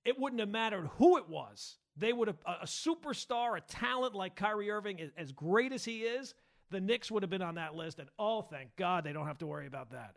[0.04, 1.76] it wouldn't have mattered who it was.
[1.96, 6.34] They would have a, superstar, a talent like Kyrie Irving, as great as he is,
[6.70, 7.98] the Knicks would have been on that list.
[7.98, 10.16] And oh, thank God they don't have to worry about that.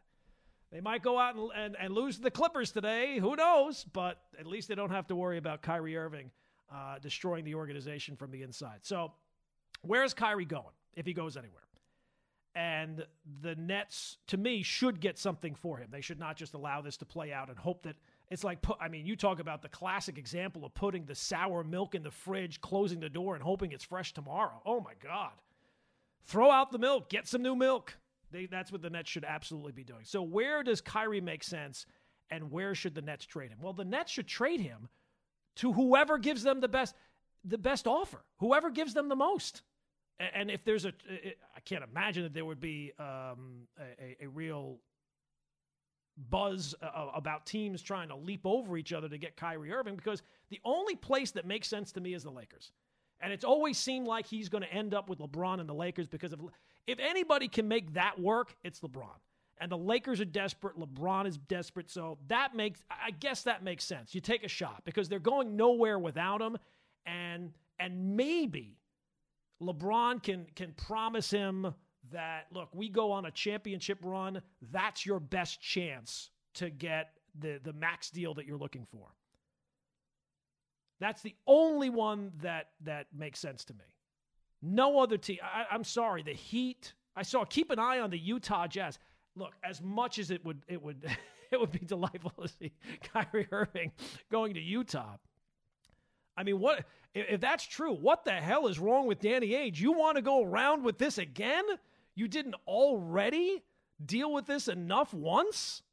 [0.71, 3.19] They might go out and, and, and lose the Clippers today.
[3.19, 3.85] Who knows?
[3.91, 6.31] But at least they don't have to worry about Kyrie Irving
[6.73, 8.79] uh, destroying the organization from the inside.
[8.81, 9.13] So,
[9.81, 11.63] where's Kyrie going if he goes anywhere?
[12.55, 13.05] And
[13.41, 15.87] the Nets, to me, should get something for him.
[15.91, 17.95] They should not just allow this to play out and hope that
[18.29, 21.95] it's like, I mean, you talk about the classic example of putting the sour milk
[21.95, 24.61] in the fridge, closing the door, and hoping it's fresh tomorrow.
[24.65, 25.31] Oh my God.
[26.25, 27.97] Throw out the milk, get some new milk.
[28.31, 30.03] They, that's what the Nets should absolutely be doing.
[30.03, 31.85] So, where does Kyrie make sense,
[32.29, 33.59] and where should the Nets trade him?
[33.61, 34.89] Well, the Nets should trade him
[35.57, 36.95] to whoever gives them the best,
[37.43, 39.61] the best offer, whoever gives them the most.
[40.19, 40.93] And if there's a,
[41.55, 44.77] I can't imagine that there would be um, a, a, real
[46.29, 46.75] buzz
[47.15, 50.95] about teams trying to leap over each other to get Kyrie Irving because the only
[50.95, 52.71] place that makes sense to me is the Lakers.
[53.19, 56.07] And it's always seemed like he's going to end up with LeBron and the Lakers
[56.07, 56.41] because of
[56.85, 59.17] if anybody can make that work, it's LeBron.
[59.59, 63.85] And the Lakers are desperate, LeBron is desperate, so that makes I guess that makes
[63.85, 64.13] sense.
[64.13, 66.57] You take a shot because they're going nowhere without him
[67.05, 68.77] and and maybe
[69.67, 71.73] LeBron can can promise him
[72.11, 77.59] that look, we go on a championship run, that's your best chance to get the
[77.63, 79.07] the max deal that you're looking for.
[80.99, 83.85] That's the only one that that makes sense to me.
[84.61, 85.39] No other team.
[85.43, 86.23] I, am sorry.
[86.23, 88.97] The Heat, I saw keep an eye on the Utah Jazz.
[89.35, 91.03] Look, as much as it would it would
[91.51, 92.71] it would be delightful to see
[93.13, 93.91] Kyrie Irving
[94.31, 95.17] going to Utah.
[96.35, 97.93] I mean, what if that's true?
[97.93, 99.79] What the hell is wrong with Danny Ainge?
[99.79, 101.63] You want to go around with this again?
[102.15, 103.61] You didn't already
[104.03, 105.83] deal with this enough once?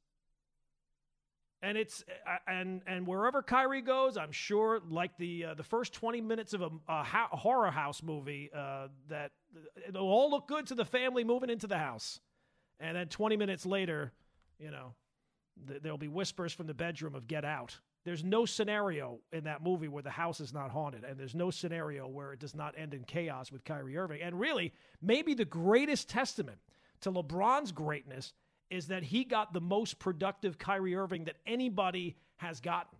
[1.62, 2.02] And it's
[2.46, 6.62] and and wherever Kyrie goes, I'm sure, like the uh, the first 20 minutes of
[6.62, 9.32] a, a, horror house movie, uh, that
[9.86, 12.18] it'll all look good to the family moving into the house,
[12.78, 14.10] and then 20 minutes later,
[14.58, 14.94] you know,
[15.68, 19.62] th- there'll be whispers from the bedroom of "Get out." There's no scenario in that
[19.62, 22.74] movie where the house is not haunted, and there's no scenario where it does not
[22.78, 24.22] end in chaos with Kyrie Irving.
[24.22, 26.58] And really, maybe the greatest testament
[27.02, 28.32] to LeBron's greatness
[28.70, 32.98] is that he got the most productive Kyrie Irving that anybody has gotten.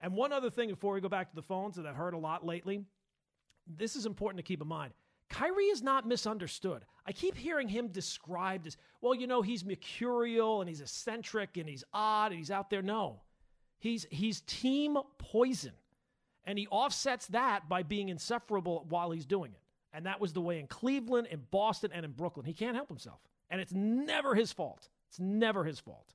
[0.00, 2.18] And one other thing before we go back to the phones that I've heard a
[2.18, 2.84] lot lately,
[3.66, 4.92] this is important to keep in mind.
[5.28, 6.84] Kyrie is not misunderstood.
[7.06, 11.68] I keep hearing him described as, well, you know, he's mercurial and he's eccentric and
[11.68, 12.82] he's odd and he's out there.
[12.82, 13.20] No,
[13.82, 15.72] he's, he's team poison.
[16.44, 19.60] And he offsets that by being insufferable while he's doing it.
[19.92, 22.46] And that was the way in Cleveland, in Boston, and in Brooklyn.
[22.46, 23.20] He can't help himself.
[23.50, 24.88] And it's never his fault.
[25.08, 26.14] It's never his fault.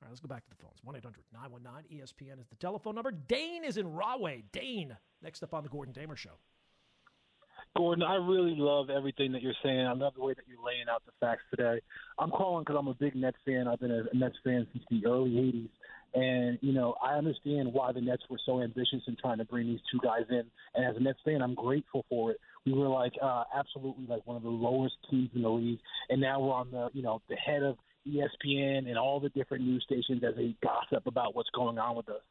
[0.00, 0.78] All right, let's go back to the phones.
[0.82, 3.10] 1 800 919 ESPN is the telephone number.
[3.10, 4.44] Dane is in Rahway.
[4.52, 6.38] Dane, next up on the Gordon Damer Show.
[7.76, 9.86] Gordon, I really love everything that you're saying.
[9.86, 11.80] I love the way that you're laying out the facts today.
[12.18, 13.68] I'm calling because I'm a big Nets fan.
[13.68, 15.68] I've been a Nets fan since the early 80s.
[16.14, 19.66] And, you know, I understand why the Nets were so ambitious in trying to bring
[19.66, 20.44] these two guys in.
[20.74, 22.38] And as a Nets fan, I'm grateful for it.
[22.66, 25.78] We were like uh, absolutely like one of the lowest teams in the league.
[26.10, 29.64] And now we're on the, you know, the head of ESPN and all the different
[29.64, 32.22] news stations as they gossip about what's going on with us.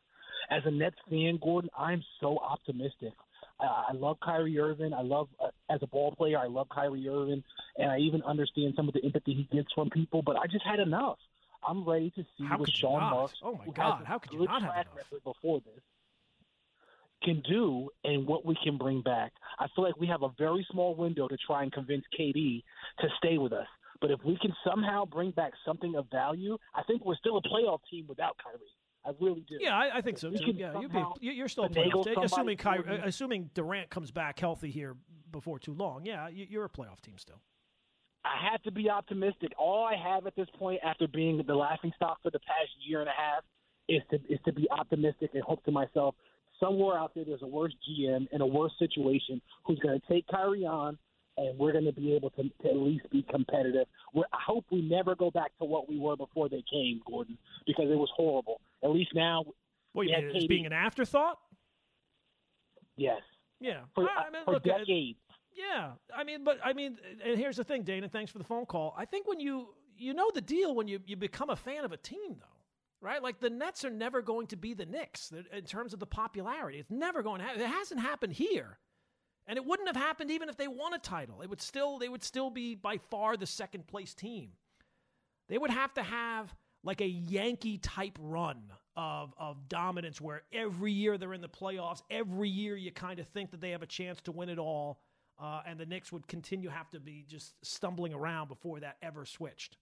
[0.51, 3.13] As a Nets fan, Gordon, I'm so optimistic.
[3.61, 4.93] I love Kyrie Irving.
[4.93, 6.37] I love uh, as a ball player.
[6.37, 7.43] I love Kyrie Irving,
[7.77, 10.21] and I even understand some of the empathy he gets from people.
[10.21, 11.17] But I just had enough.
[11.67, 14.61] I'm ready to see how what Sean Marks, oh my God, how could you not
[14.63, 15.23] have enough?
[15.23, 15.83] before this,
[17.23, 19.31] can do and what we can bring back.
[19.59, 22.63] I feel like we have a very small window to try and convince KD
[22.99, 23.67] to stay with us.
[23.99, 27.41] But if we can somehow bring back something of value, I think we're still a
[27.41, 28.57] playoff team without Kyrie.
[29.05, 29.57] I really do.
[29.59, 30.51] Yeah, I, I think so too.
[30.55, 34.71] Yeah, you'd be, you're still a playoff assuming Kyrie, uh, assuming Durant comes back healthy
[34.71, 34.95] here
[35.31, 36.05] before too long.
[36.05, 37.41] Yeah, you're a playoff team still.
[38.23, 39.51] I have to be optimistic.
[39.57, 42.99] All I have at this point, after being the laughing stock for the past year
[42.99, 43.43] and a half,
[43.89, 46.15] is to is to be optimistic and hope to myself
[46.61, 50.25] somewhere out there there's a worse GM in a worse situation who's going to take
[50.27, 50.97] Kyrie on,
[51.37, 53.87] and we're going to be able to, to at least be competitive.
[54.13, 57.37] We're, I hope we never go back to what we were before they came, Gordon,
[57.65, 58.61] because it was horrible.
[58.83, 59.45] At least now.
[59.93, 61.37] What you mean, being an afterthought?
[62.95, 63.21] Yes.
[63.59, 63.81] Yeah.
[63.93, 65.19] For, I mean, for look, decades.
[65.53, 68.07] Yeah, I mean, but I mean, and here's the thing, Dana.
[68.07, 68.93] Thanks for the phone call.
[68.97, 71.91] I think when you you know the deal when you you become a fan of
[71.91, 72.61] a team, though,
[73.01, 73.21] right?
[73.21, 76.79] Like the Nets are never going to be the Knicks in terms of the popularity.
[76.79, 77.61] It's never going to happen.
[77.61, 78.77] It hasn't happened here,
[79.45, 81.41] and it wouldn't have happened even if they won a title.
[81.41, 84.51] It would still they would still be by far the second place team.
[85.49, 90.93] They would have to have like a Yankee type run of of dominance where every
[90.93, 92.01] year they're in the playoffs.
[92.09, 95.01] Every year you kind of think that they have a chance to win it all
[95.41, 99.25] uh, and the Knicks would continue have to be just stumbling around before that ever
[99.25, 99.77] switched.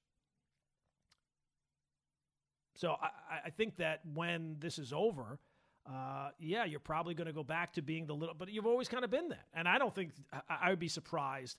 [2.76, 5.38] So I, I think that when this is over,
[5.86, 8.88] uh, yeah, you're probably going to go back to being the little, but you've always
[8.88, 9.48] kind of been that.
[9.54, 11.58] And I don't think I, I would be surprised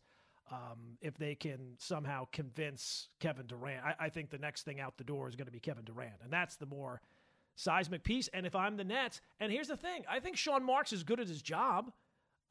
[0.51, 3.85] um, if they can somehow convince Kevin Durant.
[3.85, 6.23] I, I think the next thing out the door is going to be Kevin Durant,
[6.25, 7.03] and that's the more
[7.57, 8.29] seismic piece.
[8.29, 11.21] And if I'm the Nets, and here's the thing, I think Sean Marks is good
[11.21, 11.93] at his job.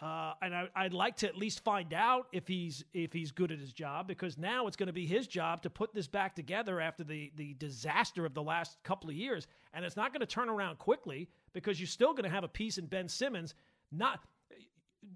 [0.02, 3.52] Uh, and I, would like to at least find out if he's if he's good
[3.52, 6.36] at his job because now it's going to be his job to put this back
[6.36, 10.22] together after the the disaster of the last couple of years, and it's not going
[10.22, 13.56] to turn around quickly because you're still going to have a piece in Ben Simmons.
[13.92, 14.22] Not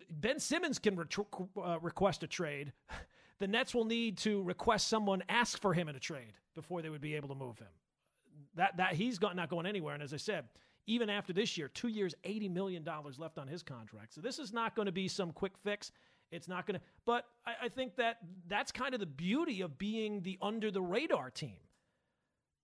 [0.09, 2.73] Ben Simmons can uh, request a trade.
[3.39, 6.89] The Nets will need to request someone ask for him in a trade before they
[6.89, 7.67] would be able to move him.
[8.55, 10.45] That that he's not going anywhere, and as I said
[10.87, 12.85] even after this year, two years, $80 million
[13.17, 14.13] left on his contract.
[14.13, 15.91] So this is not going to be some quick fix.
[16.31, 19.77] It's not going to, but I, I, think that that's kind of the beauty of
[19.77, 21.57] being the under the radar team.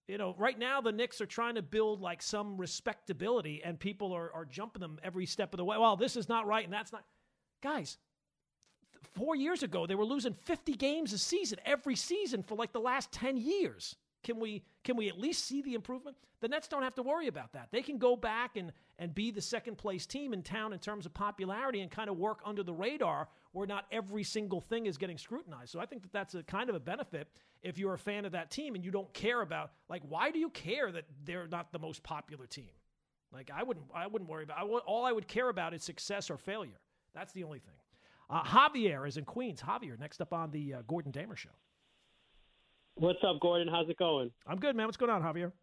[0.08, 4.12] You know, right now the Knicks are trying to build like some respectability, and people
[4.12, 5.78] are, are jumping them every step of the way.
[5.78, 7.04] Well, this is not right, and that's not.
[7.62, 8.00] Guys,
[9.14, 12.80] four years ago, they were losing 50 games a season every season for like the
[12.80, 13.96] last 10 years.
[14.24, 16.18] Can we can we at least see the improvement?
[16.42, 17.70] The Nets don't have to worry about that.
[17.72, 21.06] They can go back and and be the second place team in town in terms
[21.06, 24.98] of popularity and kind of work under the radar where not every single thing is
[24.98, 25.72] getting scrutinized.
[25.72, 27.28] So I think that that's a kind of a benefit
[27.62, 30.40] if you're a fan of that team and you don't care about like why do
[30.40, 32.72] you care that they're not the most popular team?
[33.32, 36.38] Like I wouldn't I wouldn't worry about all I would care about is success or
[36.38, 36.80] failure.
[37.14, 37.76] That's the only thing.
[38.30, 39.62] Uh, Javier is in Queens.
[39.62, 41.50] Javier, next up on the uh, Gordon Damer show.
[43.00, 43.70] What's up, Gordon?
[43.70, 44.30] How's it going?
[44.46, 44.86] I'm good, man.
[44.86, 45.54] What's going on, Javier?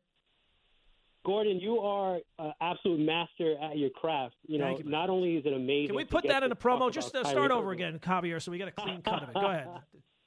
[1.22, 4.36] Gordon, you are an absolute master at your craft.
[4.46, 5.88] You know, you, not only is it amazing.
[5.88, 6.90] Can we put that in a promo?
[6.90, 9.34] Just uh, start over again, Javier, so we get a clean cut of it.
[9.34, 9.68] Go ahead.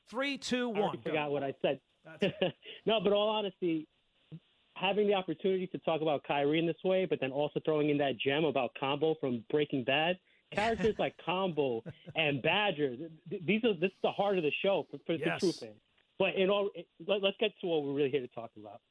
[0.08, 0.98] Three, two, one.
[1.00, 1.80] I forgot what I said.
[2.86, 3.88] no, but all honesty,
[4.76, 7.98] having the opportunity to talk about Kyrie in this way, but then also throwing in
[7.98, 10.20] that gem about Combo from Breaking Bad,
[10.54, 11.84] characters like Combo
[12.16, 12.96] and Badger,
[13.32, 15.42] these are this is the heart of the show for, for yes.
[15.42, 15.76] the true fan.
[16.20, 16.70] But in all,
[17.08, 18.82] let, us get to what we're really here to talk about.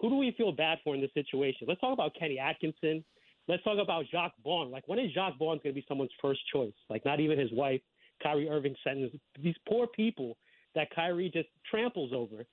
[0.00, 1.66] Who do we feel bad for in this situation?
[1.66, 3.02] Let's talk about Kenny Atkinson.
[3.48, 4.70] Let's talk about Jacque Vaughn.
[4.70, 6.74] Like, when is Jacque Vaughn going to be someone's first choice?
[6.90, 7.80] Like, not even his wife,
[8.22, 9.12] Kyrie Irving sentence.
[9.42, 10.36] These poor people
[10.74, 12.44] that Kyrie just tramples over.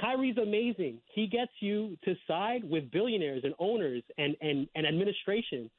[0.00, 0.98] Kyrie's amazing.
[1.14, 5.70] He gets you to side with billionaires and owners and, and, and administration.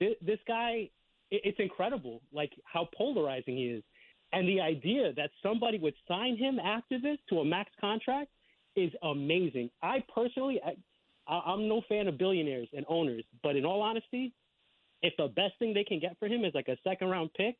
[0.00, 0.90] This, this guy,
[1.30, 3.84] it's incredible, like how polarizing he is.
[4.32, 8.30] And the idea that somebody would sign him after this to a max contract
[8.76, 9.70] is amazing.
[9.82, 10.74] I personally, I,
[11.32, 14.32] I'm no fan of billionaires and owners, but in all honesty,
[15.02, 17.56] if the best thing they can get for him is like a second round pick,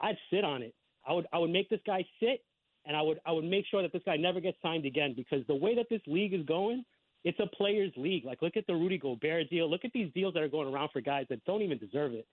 [0.00, 0.74] I'd sit on it.
[1.06, 2.42] I would I would make this guy sit,
[2.84, 5.46] and I would I would make sure that this guy never gets signed again because
[5.46, 6.84] the way that this league is going,
[7.24, 8.24] it's a players' league.
[8.24, 9.70] Like look at the Rudy Gobert deal.
[9.70, 12.26] Look at these deals that are going around for guys that don't even deserve it.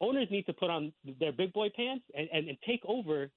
[0.00, 3.30] Owners need to put on their big boy pants and, and, and take over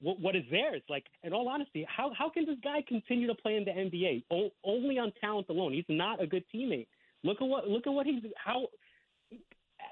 [0.00, 0.82] what, what is theirs.
[0.88, 4.24] Like, in all honesty, how how can this guy continue to play in the NBA
[4.30, 5.72] o- only on talent alone?
[5.72, 6.86] He's not a good teammate.
[7.24, 8.68] Look at what look at what he's how.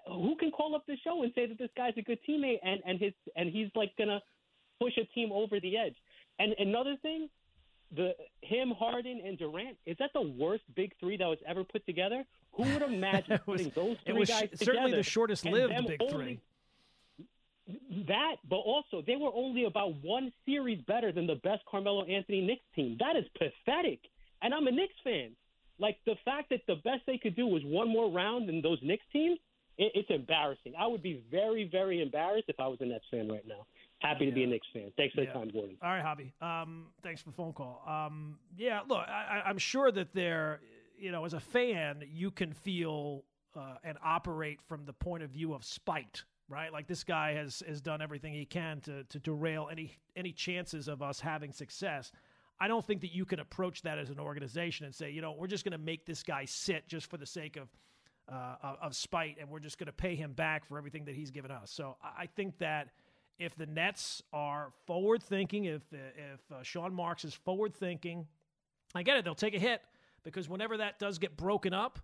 [0.08, 2.80] Who can call up the show and say that this guy's a good teammate and
[2.86, 4.20] and his and he's like gonna
[4.80, 5.96] push a team over the edge?
[6.38, 7.28] And another thing,
[7.94, 11.84] the him, Harden, and Durant is that the worst big three that was ever put
[11.86, 12.24] together?
[12.52, 15.74] Who would imagine was, putting those three it was guys certainly together the shortest lived
[15.86, 16.40] big only, three
[18.06, 22.40] that, but also they were only about one series better than the best Carmelo Anthony
[22.40, 22.96] Knicks team.
[23.00, 24.00] That is pathetic.
[24.42, 25.30] And I'm a Knicks fan.
[25.78, 28.78] Like the fact that the best they could do was one more round than those
[28.82, 29.38] Knicks teams,
[29.78, 30.74] it, it's embarrassing.
[30.78, 33.66] I would be very, very embarrassed if I was a Nets fan right now.
[34.06, 34.30] Happy yeah.
[34.30, 34.92] to be a Knicks fan.
[34.96, 35.32] Thanks for yeah.
[35.32, 35.76] the time, Gordon.
[35.82, 36.42] All right, Javi.
[36.42, 37.82] Um, thanks for the phone call.
[37.86, 40.60] Um, yeah, look, I, I'm sure that there,
[40.98, 43.24] you know, as a fan, you can feel
[43.56, 46.72] uh, and operate from the point of view of spite right?
[46.72, 50.88] Like this guy has has done everything he can to to derail any any chances
[50.88, 52.12] of us having success.
[52.58, 55.32] I don't think that you can approach that as an organization and say, you know,
[55.32, 57.68] we're just going to make this guy sit just for the sake of
[58.32, 61.30] uh, of spite, and we're just going to pay him back for everything that he's
[61.30, 61.70] given us.
[61.70, 62.88] So I think that
[63.38, 68.26] if the Nets are forward thinking, if if uh, Sean Marks is forward thinking,
[68.94, 69.24] I get it.
[69.24, 69.82] They'll take a hit
[70.24, 72.00] because whenever that does get broken up,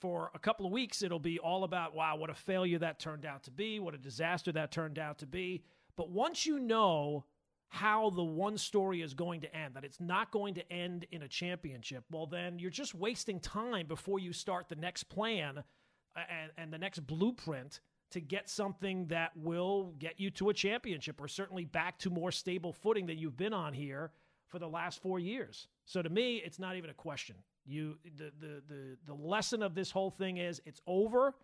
[0.00, 3.26] for a couple of weeks, it'll be all about, wow, what a failure that turned
[3.26, 5.62] out to be, what a disaster that turned out to be.
[5.96, 7.24] But once you know
[7.68, 11.22] how the one story is going to end, that it's not going to end in
[11.22, 16.20] a championship, well, then you're just wasting time before you start the next plan uh,
[16.30, 17.80] and, and the next blueprint
[18.10, 22.32] to get something that will get you to a championship or certainly back to more
[22.32, 24.10] stable footing than you've been on here
[24.48, 25.68] for the last four years.
[25.84, 27.36] So to me, it's not even a question.
[27.66, 31.34] You the, the the the lesson of this whole thing is it's over.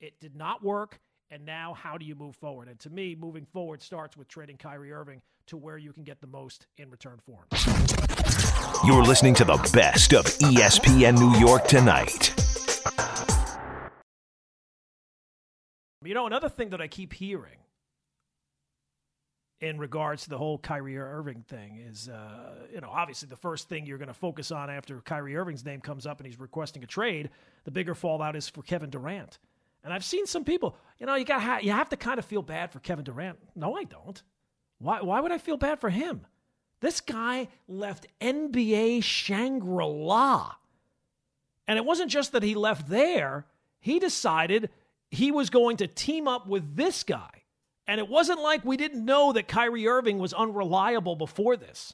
[0.00, 1.00] It did not work.
[1.32, 2.66] And now, how do you move forward?
[2.66, 6.20] And to me, moving forward starts with trading Kyrie Irving to where you can get
[6.20, 7.86] the most in return for him.
[8.84, 12.49] You're listening to the best of ESPN New York tonight.
[16.02, 17.58] You know, another thing that I keep hearing
[19.60, 23.68] in regards to the whole Kyrie Irving thing is, uh, you know, obviously the first
[23.68, 26.82] thing you're going to focus on after Kyrie Irving's name comes up and he's requesting
[26.82, 27.28] a trade,
[27.64, 29.38] the bigger fallout is for Kevin Durant.
[29.84, 32.42] And I've seen some people, you know, you got you have to kind of feel
[32.42, 33.38] bad for Kevin Durant.
[33.54, 34.22] No, I don't.
[34.78, 36.26] Why why would I feel bad for him?
[36.80, 40.54] This guy left NBA Shangri-La.
[41.68, 43.44] And it wasn't just that he left there,
[43.80, 44.70] he decided
[45.10, 47.30] he was going to team up with this guy.
[47.86, 51.92] And it wasn't like we didn't know that Kyrie Irving was unreliable before this.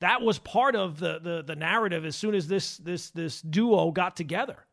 [0.00, 3.90] That was part of the, the, the narrative as soon as this, this, this duo
[3.90, 4.64] got together.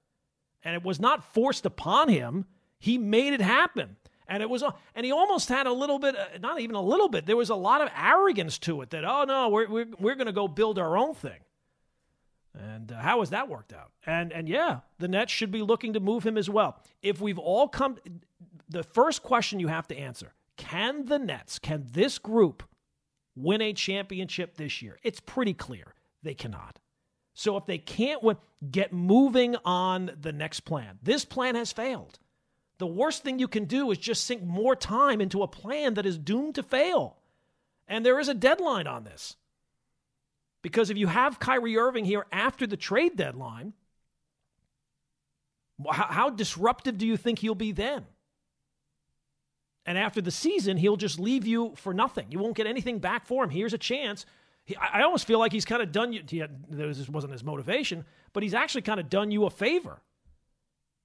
[0.63, 2.45] And it was not forced upon him.
[2.77, 3.97] He made it happen.
[4.27, 4.63] And it was,
[4.93, 7.49] and he almost had a little bit, uh, not even a little bit, there was
[7.49, 10.47] a lot of arrogance to it that, oh no, we're, we're, we're going to go
[10.47, 11.39] build our own thing.
[12.57, 13.91] And uh, how has that worked out?
[14.05, 16.81] And and yeah, the Nets should be looking to move him as well.
[17.01, 17.97] If we've all come,
[18.69, 22.63] the first question you have to answer: Can the Nets, can this group
[23.35, 24.97] win a championship this year?
[25.03, 25.93] It's pretty clear
[26.23, 26.79] they cannot.
[27.33, 28.37] So if they can't win,
[28.71, 30.97] get moving on the next plan.
[31.03, 32.19] This plan has failed.
[32.77, 36.05] The worst thing you can do is just sink more time into a plan that
[36.05, 37.17] is doomed to fail.
[37.87, 39.35] And there is a deadline on this.
[40.65, 43.73] Because if you have Kyrie Irving here after the trade deadline,
[45.87, 48.03] how, how disruptive do you think he'll be then?
[49.85, 52.25] And after the season, he'll just leave you for nothing.
[52.31, 53.51] You won't get anything back for him.
[53.51, 54.25] Here's a chance.
[54.65, 56.23] He, I almost feel like he's kind of done you.
[56.27, 58.03] He had, this wasn't his motivation,
[58.33, 60.01] but he's actually kind of done you a favor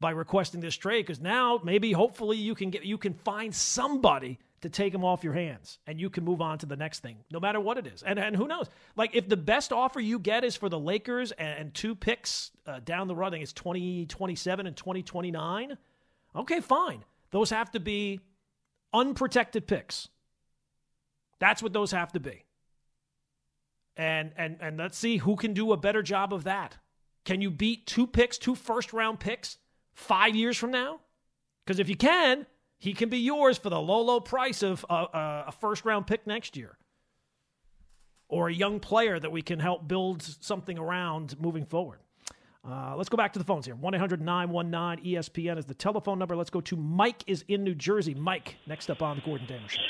[0.00, 4.38] by requesting this trade because now maybe, hopefully, you can get you can find somebody
[4.62, 7.16] to take him off your hands and you can move on to the next thing,
[7.30, 8.02] no matter what it is.
[8.02, 8.68] And and who knows?
[8.96, 12.50] Like if the best offer you get is for the Lakers and, and two picks
[12.66, 15.78] uh, down the road, I think it's 2027 and 2029.
[16.36, 17.04] Okay, fine.
[17.30, 18.20] Those have to be
[18.92, 20.08] unprotected picks.
[21.38, 22.44] That's what those have to be.
[23.96, 26.76] And and and let's see who can do a better job of that.
[27.24, 29.58] Can you beat two picks, two first round picks
[29.94, 31.00] 5 years from now?
[31.66, 32.46] Cuz if you can,
[32.80, 36.06] he can be yours for the low low price of a, a, a first round
[36.06, 36.76] pick next year.
[38.28, 41.98] Or a young player that we can help build something around moving forward.
[42.66, 43.74] Uh, let's go back to the phones here.
[43.74, 46.36] 1 800 919 ESPN is the telephone number.
[46.36, 48.14] Let's go to Mike is in New Jersey.
[48.14, 49.80] Mike, next up on the Gordon Damer Show.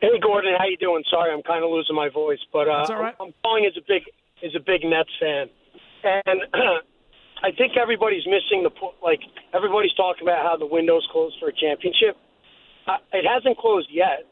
[0.00, 1.04] Hey Gordon, how you doing?
[1.08, 3.14] Sorry, I'm kind of losing my voice, but uh, That's all right.
[3.20, 4.02] I'm calling as a big
[4.44, 5.46] as a big Nets fan,
[6.02, 6.40] and
[7.42, 9.20] I think everybody's missing the po- like
[9.52, 12.16] everybody's talking about how the window's closed for a championship.
[12.86, 14.26] Uh, it hasn't closed yet.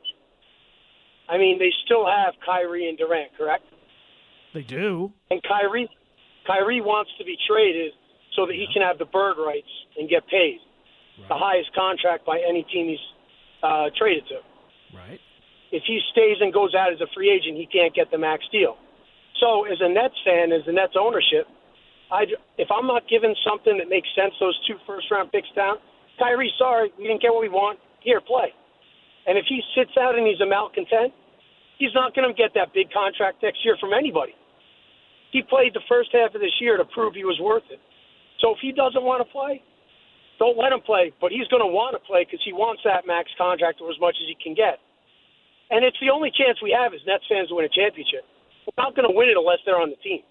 [1.29, 3.65] I mean, they still have Kyrie and Durant, correct?
[4.55, 5.13] They do.
[5.31, 5.89] And Kyrie,
[6.47, 7.93] Kyrie wants to be traded
[8.35, 10.59] so that he can have the bird rights and get paid,
[11.29, 13.07] the highest contract by any team he's
[13.63, 14.39] uh, traded to.
[14.97, 15.21] Right.
[15.71, 18.43] If he stays and goes out as a free agent, he can't get the max
[18.51, 18.77] deal.
[19.39, 21.47] So, as a Nets fan, as the Nets ownership,
[22.11, 22.27] I
[22.59, 25.77] if I'm not given something that makes sense, those two first round picks down,
[26.19, 27.79] Kyrie, sorry, we didn't get what we want.
[28.03, 28.53] Here, play.
[29.27, 31.13] And if he sits out and he's a malcontent,
[31.79, 34.33] he's not going to get that big contract next year from anybody.
[35.33, 37.79] He played the first half of this year to prove he was worth it.
[38.41, 39.63] So if he doesn't want to play,
[40.41, 41.13] don't let him play.
[41.21, 44.01] But he's going to want to play because he wants that max contract or as
[44.01, 44.81] much as he can get.
[45.71, 48.27] And it's the only chance we have as Nets fans to win a championship.
[48.67, 50.27] We're not going to win it unless they're on the team.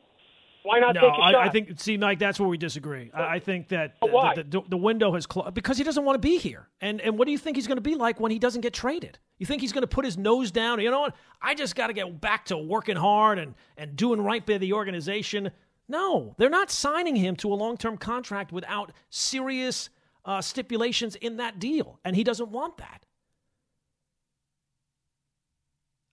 [0.64, 1.36] Why not No, take a shot?
[1.36, 1.80] I, I think.
[1.80, 3.12] See, Mike, that's where we disagree.
[3.14, 4.36] I, I think that why?
[4.36, 6.68] the, the, the window has closed because he doesn't want to be here.
[6.82, 8.74] And and what do you think he's going to be like when he doesn't get
[8.74, 9.20] traded?
[9.38, 10.82] You think he's going to put his nose down?
[10.82, 11.16] You know what?
[11.41, 14.74] I just got to get back to working hard and and doing right by the
[14.74, 15.51] organization.
[15.88, 19.89] No, they're not signing him to a long term contract without serious
[20.26, 23.05] uh, stipulations in that deal, and he doesn't want that.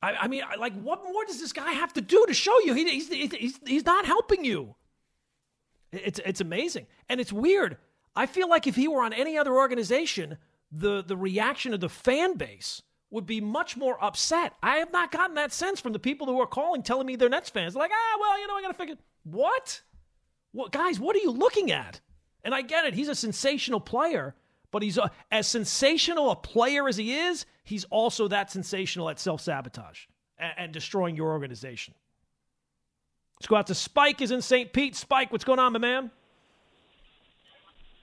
[0.03, 2.75] I, I mean, like, what more does this guy have to do to show you
[2.75, 4.75] he, he's, he's, he's not helping you?
[5.93, 6.87] It's, it's amazing.
[7.09, 7.79] And it's weird.
[8.15, 10.39] I feel like if he were on any other organization,
[10.71, 14.55] the, the reaction of the fan base would be much more upset.
[14.63, 17.29] I have not gotten that sense from the people who are calling telling me they're
[17.29, 17.77] Nets fans.
[17.77, 18.97] Like, ah, well, you know, I got to figure.
[19.25, 19.81] What?
[20.53, 22.01] What, guys, what are you looking at?
[22.43, 22.95] And I get it.
[22.95, 24.35] He's a sensational player,
[24.71, 29.19] but he's a, as sensational a player as he is, he's also that sensational at
[29.19, 30.07] self sabotage
[30.39, 31.95] and, and destroying your organization.
[33.39, 34.73] Let's go out to Spike is in St.
[34.73, 34.97] Pete.
[34.97, 36.11] Spike, what's going on, my man?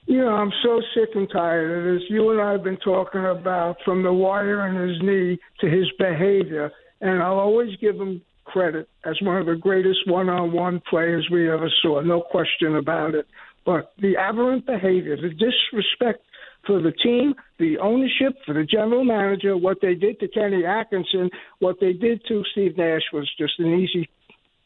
[0.05, 2.09] You know, I'm so sick and tired of this.
[2.09, 5.89] You and I have been talking about from the wire in his knee to his
[5.97, 11.49] behavior, and I'll always give him credit as one of the greatest one-on-one players we
[11.49, 13.25] ever saw, no question about it.
[13.65, 16.23] But the aberrant behavior, the disrespect
[16.65, 21.29] for the team, the ownership, for the general manager, what they did to Kenny Atkinson,
[21.59, 24.09] what they did to Steve Nash was just an easy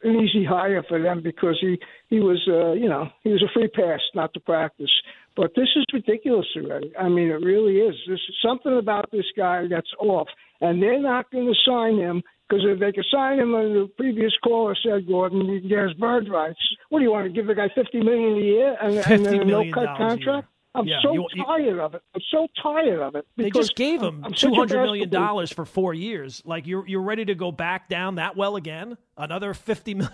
[0.03, 1.79] an easy hire for them because he
[2.09, 4.91] he was uh, you know he was a free pass not to practice.
[5.35, 6.91] But this is ridiculous already.
[6.97, 7.95] I mean, it really is.
[8.07, 10.27] There's something about this guy that's off,
[10.61, 13.91] and they're not going to sign him because if they could sign him, and the
[13.97, 16.59] previous caller said, Gordon, he can get his bird rights.
[16.89, 19.41] What do you want to give the guy fifty million a year and, and then
[19.41, 20.47] a no cut contract?
[20.77, 22.03] I'm Yeah, so you- you- tired of it.
[22.15, 23.25] I'm so tired of it.
[23.35, 26.41] They just gave him I'm two hundred million dollars for four years.
[26.45, 28.97] Like you're you're ready to go back down that well again?
[29.17, 30.13] Another fifty million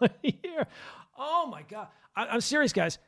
[0.00, 0.66] a year?
[1.18, 1.88] Oh my god!
[2.14, 2.98] I, I'm serious, guys.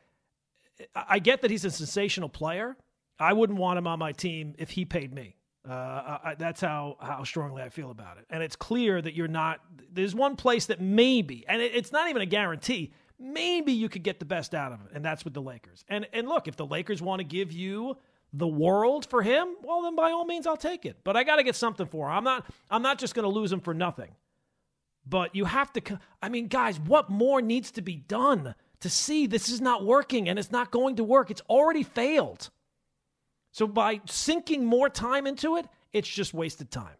[0.95, 2.75] I, I get that he's a sensational player.
[3.19, 5.37] I wouldn't want him on my team if he paid me.
[5.67, 8.25] Uh, I, I- that's how how strongly I feel about it.
[8.29, 9.59] And it's clear that you're not.
[9.91, 12.93] There's one place that maybe, and it, it's not even a guarantee.
[13.17, 15.85] Maybe you could get the best out of it, and that's with the Lakers.
[15.87, 17.97] And and look, if the Lakers want to give you
[18.33, 20.97] the world for him, well then by all means I'll take it.
[21.03, 22.17] But I got to get something for him.
[22.17, 24.11] I'm not I'm not just going to lose him for nothing.
[25.07, 29.27] But you have to I mean guys, what more needs to be done to see
[29.27, 31.31] this is not working and it's not going to work?
[31.31, 32.49] It's already failed.
[33.51, 36.97] So by sinking more time into it, it's just wasted time.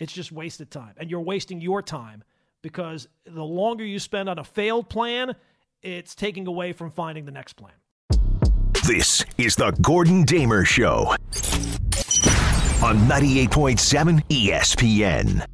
[0.00, 0.94] It's just wasted time.
[0.96, 2.24] And you're wasting your time
[2.66, 5.36] because the longer you spend on a failed plan,
[5.82, 7.70] it's taking away from finding the next plan.
[8.84, 11.14] This is the Gordon Damer Show
[12.82, 15.46] on 98.7 ESPN.